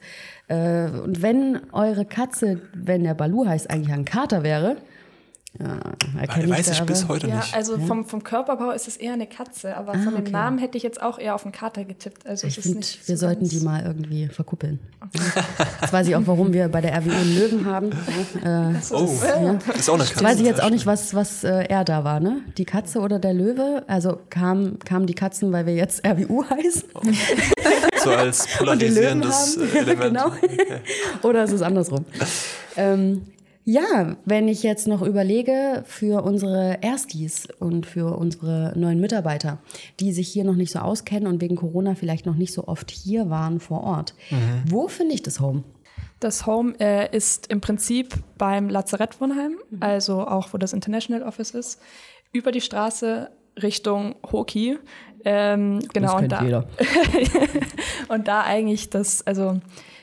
Äh, 0.48 0.90
und 0.90 1.22
wenn 1.22 1.60
eure 1.72 2.04
Katze, 2.04 2.60
wenn 2.74 3.04
der 3.04 3.14
Balu 3.14 3.46
heißt, 3.46 3.70
eigentlich 3.70 3.92
ein 3.92 4.04
Kater 4.04 4.42
wäre, 4.42 4.76
ja, 5.58 5.78
erkenne 6.18 6.48
Weiß 6.48 6.68
ich 6.70 6.80
bis 6.82 7.08
heute 7.08 7.26
Ja, 7.26 7.36
nicht. 7.38 7.54
also 7.54 7.76
vom, 7.78 8.04
vom 8.04 8.22
Körperbau 8.22 8.70
ist 8.70 8.86
es 8.86 8.96
eher 8.96 9.14
eine 9.14 9.26
Katze, 9.26 9.76
aber 9.76 9.94
von 9.94 10.14
dem 10.14 10.20
okay. 10.22 10.30
Namen 10.30 10.58
hätte 10.58 10.78
ich 10.78 10.84
jetzt 10.84 11.02
auch 11.02 11.18
eher 11.18 11.34
auf 11.34 11.44
einen 11.44 11.52
Kater 11.52 11.84
getippt. 11.84 12.24
Also 12.26 12.46
Ich 12.46 12.52
es 12.56 12.58
ist 12.58 12.62
finde, 12.64 12.78
nicht 12.78 13.08
wir 13.08 13.16
so 13.16 13.26
sollten 13.26 13.48
die 13.48 13.58
mal 13.60 13.82
irgendwie 13.84 14.28
verkuppeln. 14.28 14.78
Jetzt 15.80 15.92
weiß 15.92 16.06
ich 16.06 16.14
auch, 16.14 16.22
warum 16.26 16.52
wir 16.52 16.68
bei 16.68 16.80
der 16.80 16.96
RWO 16.98 17.10
einen 17.10 17.34
Löwen 17.34 17.66
haben. 17.66 17.90
Äh, 18.44 18.74
Oh, 18.92 19.04
ist 19.04 19.24
auch 19.90 19.94
eine 19.94 20.04
Katze. 20.04 20.22
weiß 20.24 20.38
ich 20.38 20.46
jetzt 20.46 20.62
auch 20.62 20.70
nicht, 20.70 20.86
was, 20.86 21.14
was 21.14 21.42
äh, 21.44 21.64
er 21.68 21.84
da 21.84 22.04
war, 22.04 22.20
ne? 22.20 22.42
Die 22.56 22.64
Katze 22.64 23.00
oder 23.00 23.18
der 23.18 23.34
Löwe? 23.34 23.82
Also 23.86 24.18
kamen 24.30 24.78
kamen 24.78 25.06
die 25.06 25.14
Katzen, 25.14 25.52
weil 25.52 25.66
wir 25.66 25.74
jetzt 25.74 26.06
RWU 26.06 26.44
heißen? 26.50 26.84
So 28.04 28.10
als 28.10 28.46
polarisierendes 28.56 29.56
äh, 29.56 29.78
Element. 29.78 30.14
Genau. 30.16 30.26
Okay. 30.28 30.80
Oder 31.22 31.44
ist 31.44 31.52
es 31.52 31.62
andersrum? 31.62 32.04
ähm, 32.76 33.22
ja, 33.64 34.16
wenn 34.24 34.48
ich 34.48 34.62
jetzt 34.62 34.88
noch 34.88 35.02
überlege 35.02 35.82
für 35.86 36.22
unsere 36.24 36.82
Erstis 36.82 37.46
und 37.58 37.86
für 37.86 38.16
unsere 38.16 38.72
neuen 38.76 39.00
Mitarbeiter, 39.00 39.58
die 40.00 40.12
sich 40.12 40.28
hier 40.28 40.44
noch 40.44 40.56
nicht 40.56 40.72
so 40.72 40.78
auskennen 40.80 41.26
und 41.28 41.40
wegen 41.40 41.56
Corona 41.56 41.94
vielleicht 41.94 42.26
noch 42.26 42.36
nicht 42.36 42.52
so 42.52 42.66
oft 42.68 42.90
hier 42.90 43.30
waren 43.30 43.60
vor 43.60 43.82
Ort, 43.84 44.14
wo 44.66 44.88
finde 44.88 45.14
ich 45.14 45.22
das 45.22 45.40
Home? 45.40 45.62
Das 46.20 46.46
Home 46.46 46.74
äh, 46.80 47.14
ist 47.16 47.46
im 47.48 47.60
Prinzip 47.60 48.14
beim 48.36 48.68
Lazarettwohnheim, 48.68 49.56
Mhm. 49.70 49.78
also 49.80 50.26
auch 50.26 50.52
wo 50.52 50.58
das 50.58 50.72
International 50.72 51.22
Office 51.26 51.52
ist, 51.52 51.80
über 52.32 52.52
die 52.52 52.60
Straße 52.60 53.30
Richtung 53.62 54.14
Hoki. 54.30 54.78
Ähm, 55.24 55.80
genau, 55.92 56.16
und 56.18 56.30
da, 56.32 56.64
und 58.08 58.28
da 58.28 58.42
eigentlich 58.42 58.90
das, 58.90 59.26
also 59.26 59.60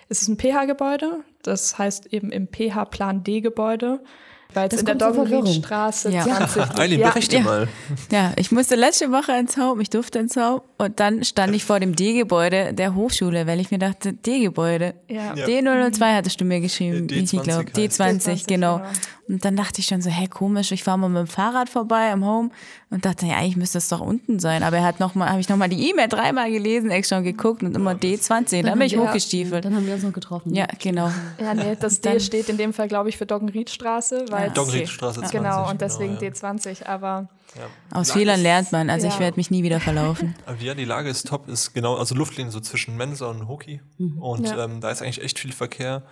es 0.09 0.21
ist 0.21 0.27
ein 0.27 0.37
PH-Gebäude, 0.37 1.19
das 1.43 1.77
heißt 1.77 2.07
eben 2.13 2.31
im 2.31 2.47
PH-Plan 2.47 3.23
D-Gebäude, 3.23 3.99
weil 4.53 4.69
es 4.71 4.79
in 4.79 4.85
der. 4.85 4.95
Doggenriedstraße 4.95 6.09
Ja. 6.11 6.23
20 6.23 6.79
Eileen, 6.79 6.99
ja, 7.01 7.09
berichte 7.09 7.35
ja. 7.37 7.41
mal. 7.43 7.67
Ja, 8.11 8.31
ich 8.37 8.51
musste 8.51 8.75
letzte 8.75 9.11
Woche 9.11 9.33
ins 9.37 9.57
Home, 9.57 9.81
ich 9.81 9.89
durfte 9.89 10.19
ins 10.19 10.35
Home 10.35 10.61
und 10.77 10.99
dann 10.99 11.23
stand 11.23 11.53
ich 11.55 11.63
vor 11.65 11.79
dem 11.79 11.95
D-Gebäude 11.95 12.73
der 12.73 12.95
Hochschule, 12.95 13.45
weil 13.47 13.59
ich 13.59 13.71
mir 13.71 13.79
dachte, 13.79 14.13
D-Gebäude. 14.13 14.95
Ja. 15.09 15.35
Ja. 15.35 15.45
D002 15.45 16.15
hattest 16.15 16.39
du 16.41 16.45
mir 16.45 16.59
geschrieben, 16.61 17.07
D- 17.07 17.15
ich 17.15 17.29
D20 17.31 17.41
glaube. 17.43 17.65
heißt 17.65 17.77
D20, 18.01 18.21
D20, 18.43 18.47
genau. 18.47 18.77
genau. 18.77 18.89
Und 19.27 19.43
dann 19.43 19.55
dachte 19.57 19.81
ich 19.81 19.87
schon 19.87 20.01
so, 20.01 20.09
hey, 20.09 20.27
komisch, 20.27 20.71
ich 20.71 20.83
fahre 20.83 20.97
mal 20.97 21.09
mit 21.09 21.19
dem 21.19 21.27
Fahrrad 21.27 21.69
vorbei 21.69 22.11
am 22.11 22.23
Home 22.25 22.49
und 22.89 23.05
dachte, 23.05 23.25
ja, 23.25 23.35
eigentlich 23.35 23.57
müsste 23.57 23.77
es 23.77 23.89
doch 23.89 23.99
unten 23.99 24.39
sein. 24.39 24.63
Aber 24.63 24.77
er 24.77 24.83
hat 24.85 24.99
noch 25.01 25.15
mal, 25.15 25.29
habe 25.29 25.41
ich 25.41 25.49
nochmal 25.49 25.67
die 25.67 25.89
E-Mail 25.89 26.07
dreimal 26.07 26.49
gelesen, 26.49 26.89
extra 26.91 27.19
geguckt 27.19 27.61
und 27.63 27.75
immer 27.75 27.91
D20. 27.91 28.63
Dann 28.63 28.79
bin 28.79 28.87
ich 28.87 28.93
Ja. 28.93 28.99
hochgestiefelt. 28.99 29.65
Dann 29.65 29.75
haben 29.75 29.85
wir 29.85 29.95
uns 29.95 30.03
noch 30.03 30.13
getroffen. 30.13 30.53
Ja, 30.55 30.65
genau. 30.79 31.11
Ja, 31.41 31.53
nee, 31.53 31.75
das 31.79 31.99
D 31.99 32.09
Dann- 32.09 32.19
steht 32.21 32.47
in 32.47 32.57
dem 32.57 32.71
Fall, 32.73 32.87
glaube 32.87 33.09
ich, 33.09 33.17
für 33.17 33.25
Doggenriedstraße, 33.25 34.25
weil 34.29 34.47
Ja. 34.47 34.53
Doggenriedstraße 34.53 35.19
20. 35.19 35.37
Genau, 35.39 35.69
und 35.69 35.81
deswegen 35.81 36.13
ja. 36.13 36.19
D20, 36.29 36.85
aber 36.87 37.27
Ja. 37.55 37.63
Aus 37.97 38.09
Lage 38.09 38.19
Fehlern 38.19 38.41
lernt 38.41 38.71
man, 38.71 38.89
also 38.89 39.07
ich 39.07 39.19
werde 39.19 39.37
mich 39.37 39.49
nie 39.51 39.63
wieder 39.63 39.79
verlaufen. 39.79 40.35
Ja, 40.61 40.73
die 40.73 40.85
Lage 40.85 41.09
ist 41.09 41.27
top, 41.27 41.47
ist 41.49 41.73
genau, 41.73 41.95
also 41.95 42.13
Luftlinie 42.15 42.51
so 42.51 42.59
zwischen 42.59 42.95
Mensa 42.97 43.25
und 43.27 43.47
Hoki. 43.47 43.81
Und 44.19 44.47
Ja. 44.47 44.65
ähm, 44.65 44.79
da 44.81 44.89
ist 44.89 45.01
eigentlich 45.01 45.21
echt 45.23 45.39
viel 45.39 45.51
Verkehr. 45.53 46.03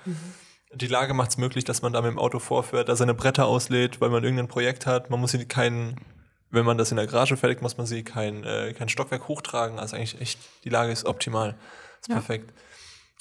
Die 0.75 0.87
Lage 0.87 1.13
macht 1.13 1.31
es 1.31 1.37
möglich, 1.37 1.63
dass 1.63 1.81
man 1.81 1.93
da 1.93 2.01
mit 2.01 2.11
dem 2.11 2.19
Auto 2.19 2.39
vorfährt, 2.39 2.89
da 2.89 2.95
seine 2.95 3.13
Bretter 3.13 3.47
auslädt, 3.47 4.01
weil 4.01 4.09
man 4.09 4.23
irgendein 4.23 4.47
Projekt 4.47 4.85
hat. 4.85 5.09
Man 5.09 5.19
muss 5.21 5.31
sie 5.31 5.45
keinen, 5.45 5.95
wenn 6.51 6.65
man 6.65 6.77
das 6.77 6.91
in 6.91 6.97
der 6.97 7.07
Garage 7.07 7.37
fertigt, 7.37 7.61
muss 7.61 7.77
man 7.77 7.87
sie 7.87 8.03
kein, 8.03 8.43
äh, 8.43 8.73
kein 8.73 8.89
Stockwerk 8.89 9.27
hochtragen. 9.27 9.79
Also 9.79 9.95
eigentlich 9.95 10.19
echt, 10.19 10.39
die 10.63 10.69
Lage 10.69 10.91
ist 10.91 11.05
optimal. 11.05 11.55
Ist 12.01 12.09
perfekt. 12.09 12.51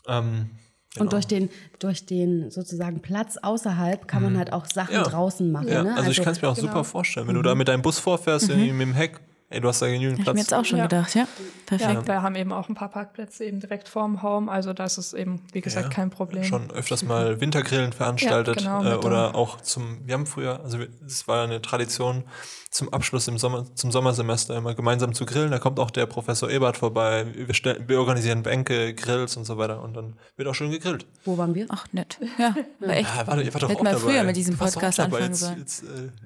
Ähm, 0.08 0.50
genau. 0.92 1.04
Und 1.04 1.12
durch 1.12 1.26
den, 1.26 1.48
durch 1.78 2.06
den 2.06 2.50
sozusagen 2.50 3.00
Platz 3.00 3.36
außerhalb 3.40 4.08
kann 4.08 4.22
man 4.22 4.36
halt 4.36 4.52
auch 4.52 4.66
Sachen 4.66 4.94
Ja. 4.94 5.02
draußen 5.02 5.50
machen. 5.50 5.68
ja, 5.68 5.82
ne? 5.84 5.96
also, 5.96 6.10
ich 6.10 6.22
kann 6.22 6.32
es 6.32 6.42
mir 6.42 6.48
auch 6.48 6.56
genau. 6.56 6.68
super 6.68 6.84
vorstellen. 6.84 7.28
Wenn 7.28 7.36
du 7.36 7.42
da 7.42 7.54
mit 7.54 7.68
deinem 7.68 7.82
Bus 7.82 7.98
vorfährst, 7.98 8.48
irgendwie 8.48 8.72
mit 8.72 8.88
dem 8.88 8.94
Heck, 8.94 9.20
ey, 9.50 9.60
du 9.60 9.68
hast 9.68 9.80
da 9.82 9.86
genügend 9.88 10.18
Hab 10.20 10.20
ich 10.20 10.26
mir 10.26 10.32
Platz. 10.34 10.38
jetzt 10.38 10.54
auch 10.54 10.64
schon 10.64 10.78
Ja. 10.78 10.84
gedacht, 10.86 11.14
ja. 11.14 11.22
ja, 11.22 11.28
Perfekt. 11.66 12.06
wir 12.08 12.22
haben 12.22 12.34
eben 12.34 12.52
auch 12.52 12.68
ein 12.68 12.74
paar 12.74 12.88
Parkplätze 12.90 13.44
eben 13.44 13.60
direkt 13.60 13.88
vorm 13.88 14.22
Home, 14.22 14.50
also 14.50 14.72
das 14.72 14.98
ist 14.98 15.12
eben, 15.12 15.42
wie 15.52 15.60
gesagt, 15.60 15.86
Ja, 15.86 15.92
kein 15.92 16.10
Problem. 16.10 16.44
Schon 16.44 16.70
öfters 16.70 17.02
mal 17.04 17.40
Wintergrillen 17.40 17.92
veranstaltet 17.92 18.62
Ja, 18.62 18.78
genau, 18.80 18.94
äh, 18.94 18.96
oder 18.98 19.30
der- 19.30 19.34
auch 19.34 19.60
zum, 19.60 19.98
wir 20.06 20.14
haben 20.14 20.26
früher, 20.26 20.60
also 20.62 20.78
es 21.06 21.26
war 21.28 21.44
eine 21.44 21.62
Tradition, 21.62 22.24
zum 22.70 22.92
Abschluss 22.92 23.28
im 23.28 23.38
Sommer, 23.38 23.72
zum 23.76 23.92
Sommersemester 23.92 24.56
immer 24.56 24.74
gemeinsam 24.74 25.14
zu 25.14 25.26
grillen. 25.26 25.52
Da 25.52 25.60
kommt 25.60 25.78
auch 25.78 25.92
der 25.92 26.06
Professor 26.06 26.50
Ebert 26.50 26.76
vorbei. 26.76 27.24
Wir, 27.32 27.54
stellen, 27.54 27.84
wir 27.88 28.00
organisieren 28.00 28.42
Bänke, 28.42 28.94
Grills 28.94 29.36
und 29.36 29.44
so 29.44 29.56
weiter 29.58 29.80
und 29.80 29.94
dann 29.94 30.16
wird 30.36 30.48
auch 30.48 30.56
schön 30.56 30.72
gegrillt. 30.72 31.06
Wo 31.24 31.38
waren 31.38 31.54
wir? 31.54 31.66
Ach, 31.68 31.86
nett. 31.92 32.18
Ja, 32.36 32.52
war 32.80 32.88
echt. 32.96 33.08
Ja, 33.16 33.28
warte, 33.28 33.42
ihr 33.42 33.54
wart 33.54 33.62
doch 33.62 33.68
Hätten 33.68 33.78
auch 33.86 33.92
wir 33.92 33.92
dabei. 33.92 34.12
früher 34.12 34.24
mit 34.24 34.34
diesem 34.34 34.56
Podcast 34.56 34.98
anfangen 34.98 35.34
sollen. 35.34 35.64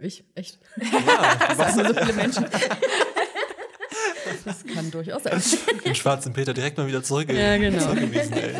äh, 0.00 0.06
Ich? 0.06 0.24
Echt? 0.34 0.58
ja, 0.80 0.88
du 1.52 1.58
warst 1.58 1.76
so 1.76 1.84
viele 1.84 2.12
Menschen. 2.14 2.46
Das 4.44 4.64
kann 4.66 4.90
durchaus 4.90 5.22
sein. 5.24 5.40
den 5.84 5.94
schwarzen 5.94 6.32
Peter 6.32 6.54
direkt 6.54 6.78
mal 6.78 6.86
wieder 6.86 7.02
zurück, 7.02 7.32
Ja, 7.32 7.56
genau. 7.56 7.78
zurückgewiesen. 7.82 8.32
Ey. 8.34 8.52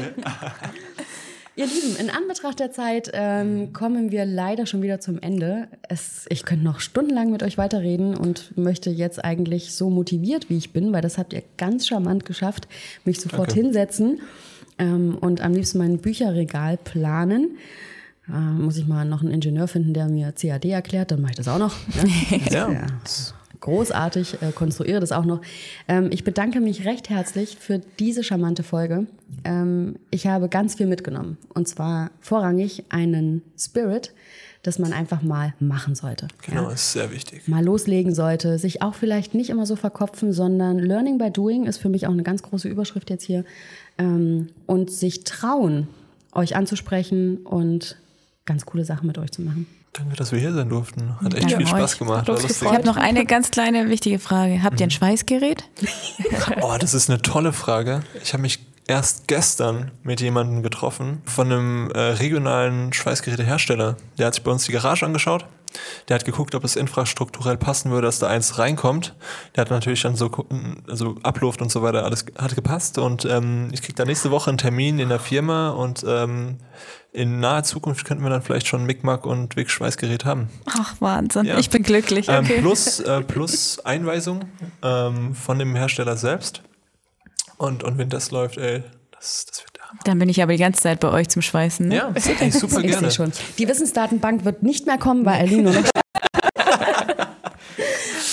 Ihr 1.56 1.66
Lieben, 1.66 1.96
in 1.98 2.08
Anbetracht 2.08 2.60
der 2.60 2.70
Zeit 2.70 3.10
ähm, 3.12 3.72
kommen 3.72 4.12
wir 4.12 4.24
leider 4.24 4.64
schon 4.66 4.80
wieder 4.80 5.00
zum 5.00 5.18
Ende. 5.18 5.66
Es, 5.88 6.24
ich 6.28 6.44
könnte 6.44 6.64
noch 6.64 6.78
stundenlang 6.78 7.32
mit 7.32 7.42
euch 7.42 7.58
weiterreden 7.58 8.16
und 8.16 8.56
möchte 8.56 8.90
jetzt 8.90 9.24
eigentlich 9.24 9.74
so 9.74 9.90
motiviert, 9.90 10.48
wie 10.50 10.56
ich 10.56 10.72
bin, 10.72 10.92
weil 10.92 11.02
das 11.02 11.18
habt 11.18 11.32
ihr 11.32 11.42
ganz 11.56 11.88
charmant 11.88 12.24
geschafft, 12.24 12.68
mich 13.04 13.20
sofort 13.20 13.48
Danke. 13.48 13.60
hinsetzen 13.60 14.20
ähm, 14.78 15.18
und 15.20 15.40
am 15.40 15.52
liebsten 15.52 15.78
mein 15.78 15.98
Bücherregal 15.98 16.76
planen. 16.76 17.58
Äh, 18.28 18.38
muss 18.38 18.76
ich 18.76 18.86
mal 18.86 19.04
noch 19.04 19.22
einen 19.22 19.32
Ingenieur 19.32 19.66
finden, 19.66 19.94
der 19.94 20.06
mir 20.06 20.30
CAD 20.30 20.66
erklärt, 20.66 21.10
dann 21.10 21.20
mache 21.22 21.32
ich 21.32 21.36
das 21.38 21.48
auch 21.48 21.58
noch. 21.58 21.74
Ne? 21.96 22.40
Das 22.44 22.52
Ja. 22.54 22.86
Großartig, 23.60 24.42
äh, 24.42 24.52
konstruiere 24.52 25.00
das 25.00 25.12
auch 25.12 25.24
noch. 25.24 25.40
Ähm, 25.88 26.08
ich 26.12 26.24
bedanke 26.24 26.60
mich 26.60 26.84
recht 26.84 27.10
herzlich 27.10 27.56
für 27.58 27.80
diese 27.98 28.22
charmante 28.22 28.62
Folge. 28.62 29.06
Ähm, 29.44 29.96
ich 30.10 30.26
habe 30.26 30.48
ganz 30.48 30.76
viel 30.76 30.86
mitgenommen. 30.86 31.38
Und 31.54 31.68
zwar 31.68 32.10
vorrangig 32.20 32.84
einen 32.88 33.42
Spirit, 33.58 34.12
dass 34.62 34.78
man 34.78 34.92
einfach 34.92 35.22
mal 35.22 35.54
machen 35.60 35.94
sollte. 35.94 36.28
Genau, 36.44 36.64
Ja? 36.64 36.72
ist 36.72 36.92
sehr 36.92 37.10
wichtig. 37.12 37.46
Mal 37.48 37.64
loslegen 37.64 38.14
sollte, 38.14 38.58
sich 38.58 38.82
auch 38.82 38.94
vielleicht 38.94 39.34
nicht 39.34 39.50
immer 39.50 39.66
so 39.66 39.76
verkopfen, 39.76 40.32
sondern 40.32 40.78
Learning 40.78 41.18
by 41.18 41.30
Doing 41.30 41.66
ist 41.66 41.78
für 41.78 41.88
mich 41.88 42.06
auch 42.06 42.12
eine 42.12 42.24
ganz 42.24 42.42
große 42.42 42.68
Überschrift 42.68 43.10
jetzt 43.10 43.24
hier. 43.24 43.44
Ähm, 43.98 44.48
und 44.66 44.90
sich 44.90 45.24
trauen, 45.24 45.88
euch 46.32 46.56
anzusprechen 46.56 47.38
und 47.38 47.96
ganz 48.44 48.66
coole 48.66 48.84
Sachen 48.84 49.06
mit 49.06 49.18
euch 49.18 49.30
zu 49.30 49.42
machen. 49.42 49.66
Danke, 49.98 50.14
dass 50.14 50.30
wir 50.30 50.38
hier 50.38 50.52
sein 50.52 50.68
durften. 50.68 51.16
Hat 51.20 51.34
echt 51.34 51.50
Danke 51.50 51.56
viel 51.56 51.64
euch. 51.64 51.70
Spaß 51.70 51.98
gemacht. 51.98 52.28
Uns 52.28 52.42
lustig. 52.42 52.62
Ich 52.62 52.72
habe 52.72 52.86
noch 52.86 52.96
eine 52.96 53.24
ganz 53.26 53.50
kleine 53.50 53.88
wichtige 53.90 54.20
Frage. 54.20 54.62
Habt 54.62 54.78
ihr 54.80 54.86
ein 54.86 54.90
Schweißgerät? 54.90 55.64
Oh, 56.60 56.76
das 56.78 56.94
ist 56.94 57.10
eine 57.10 57.20
tolle 57.22 57.52
Frage. 57.52 58.02
Ich 58.22 58.32
habe 58.32 58.42
mich 58.42 58.60
erst 58.86 59.26
gestern 59.28 59.90
mit 60.02 60.20
jemandem 60.20 60.62
getroffen 60.62 61.22
von 61.24 61.50
einem 61.50 61.90
äh, 61.90 61.98
regionalen 61.98 62.92
Schweißgerätehersteller. 62.92 63.96
Der 64.18 64.26
hat 64.26 64.34
sich 64.34 64.44
bei 64.44 64.50
uns 64.50 64.64
die 64.64 64.72
Garage 64.72 65.04
angeschaut. 65.04 65.46
Der 66.08 66.14
hat 66.16 66.24
geguckt, 66.24 66.54
ob 66.54 66.64
es 66.64 66.76
infrastrukturell 66.76 67.56
passen 67.56 67.90
würde, 67.90 68.06
dass 68.06 68.18
da 68.18 68.28
eins 68.28 68.58
reinkommt. 68.58 69.14
Der 69.54 69.62
hat 69.62 69.70
natürlich 69.70 70.02
dann 70.02 70.16
so, 70.16 70.30
also 70.88 71.16
Abluft 71.22 71.60
und 71.62 71.70
so 71.70 71.82
weiter, 71.82 72.04
alles 72.04 72.24
hat 72.38 72.54
gepasst. 72.54 72.98
Und 72.98 73.24
ähm, 73.24 73.68
ich 73.72 73.82
krieg 73.82 73.94
da 73.96 74.04
nächste 74.04 74.30
Woche 74.30 74.50
einen 74.50 74.58
Termin 74.58 74.98
in 74.98 75.08
der 75.08 75.20
Firma 75.20 75.70
und 75.70 76.04
ähm, 76.08 76.58
in 77.12 77.40
naher 77.40 77.64
Zukunft 77.64 78.04
könnten 78.04 78.22
wir 78.22 78.30
dann 78.30 78.42
vielleicht 78.42 78.66
schon 78.66 78.84
Micmac 78.84 79.26
und 79.26 79.56
Wick 79.56 79.70
Schweißgerät 79.70 80.24
haben. 80.24 80.48
Ach, 80.66 80.94
Wahnsinn. 81.00 81.46
Ja. 81.46 81.58
Ich 81.58 81.70
bin 81.70 81.82
glücklich. 81.82 82.28
Ähm, 82.28 82.44
Okay. 82.44 82.60
plus, 82.60 83.00
äh, 83.00 83.20
plus 83.22 83.78
Einweisung 83.80 84.44
ähm, 84.82 85.34
von 85.34 85.58
dem 85.58 85.74
Hersteller 85.74 86.16
selbst. 86.16 86.62
Und, 87.56 87.82
und 87.82 87.98
wenn 87.98 88.08
das 88.08 88.30
läuft, 88.30 88.56
ey, 88.58 88.84
das, 89.10 89.46
das 89.46 89.60
wird. 89.64 89.77
Dann 90.04 90.18
bin 90.18 90.28
ich 90.28 90.42
aber 90.42 90.52
die 90.52 90.58
ganze 90.58 90.82
Zeit 90.82 91.00
bei 91.00 91.10
euch 91.10 91.28
zum 91.28 91.42
Schweißen. 91.42 91.88
Ne? 91.88 91.96
Ja, 91.96 92.12
ey, 92.40 92.50
super 92.50 92.78
Ich 92.84 92.90
gerne. 92.92 93.10
sehe 93.10 93.10
schon. 93.10 93.32
Die 93.58 93.66
Wissensdatenbank 93.68 94.44
wird 94.44 94.62
nicht 94.62 94.86
mehr 94.86 94.98
kommen, 94.98 95.24
weil 95.24 95.40
Aline 95.40 95.62
nur 95.62 95.72
noch. 95.72 95.82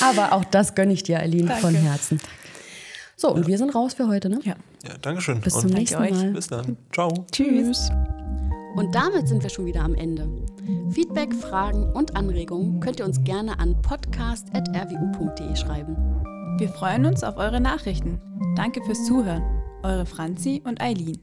Aber 0.02 0.34
auch 0.34 0.44
das 0.46 0.76
gönne 0.76 0.94
ich 0.94 1.04
dir, 1.04 1.20
Aline, 1.20 1.56
von 1.58 1.74
Herzen. 1.74 2.20
So, 3.16 3.30
und 3.34 3.48
wir 3.48 3.58
sind 3.58 3.74
raus 3.74 3.94
für 3.94 4.08
heute, 4.08 4.30
ne? 4.30 4.40
Ja. 4.44 4.56
Ja, 4.86 4.92
Dankeschön. 5.02 5.40
Bis 5.42 5.56
und 5.56 5.62
zum 5.62 5.70
danke 5.72 5.80
nächsten 5.80 6.02
euch. 6.04 6.12
Mal. 6.12 6.32
bis 6.32 6.48
dann. 6.48 6.78
Ciao. 6.94 7.26
Tschüss. 7.32 7.90
Und 8.76 8.94
damit 8.94 9.28
sind 9.28 9.42
wir 9.42 9.50
schon 9.50 9.66
wieder 9.66 9.82
am 9.82 9.96
Ende. 9.96 10.28
Feedback, 10.92 11.34
Fragen 11.34 11.92
und 11.94 12.16
Anregungen 12.16 12.82
könnt 12.82 13.00
ihr 13.00 13.06
uns 13.06 13.24
gerne 13.24 13.58
an 13.58 13.82
podcast.rwu.de 13.82 15.56
schreiben. 15.56 15.96
Wir 16.60 16.70
freuen 16.70 17.06
uns 17.06 17.24
auf 17.24 17.38
eure 17.38 17.62
Nachrichten. 17.62 18.20
Danke 18.56 18.84
fürs 18.84 19.06
Zuhören. 19.06 19.44
Eure 19.82 20.06
Franzi 20.06 20.62
und 20.66 20.82
Eileen. 20.82 21.20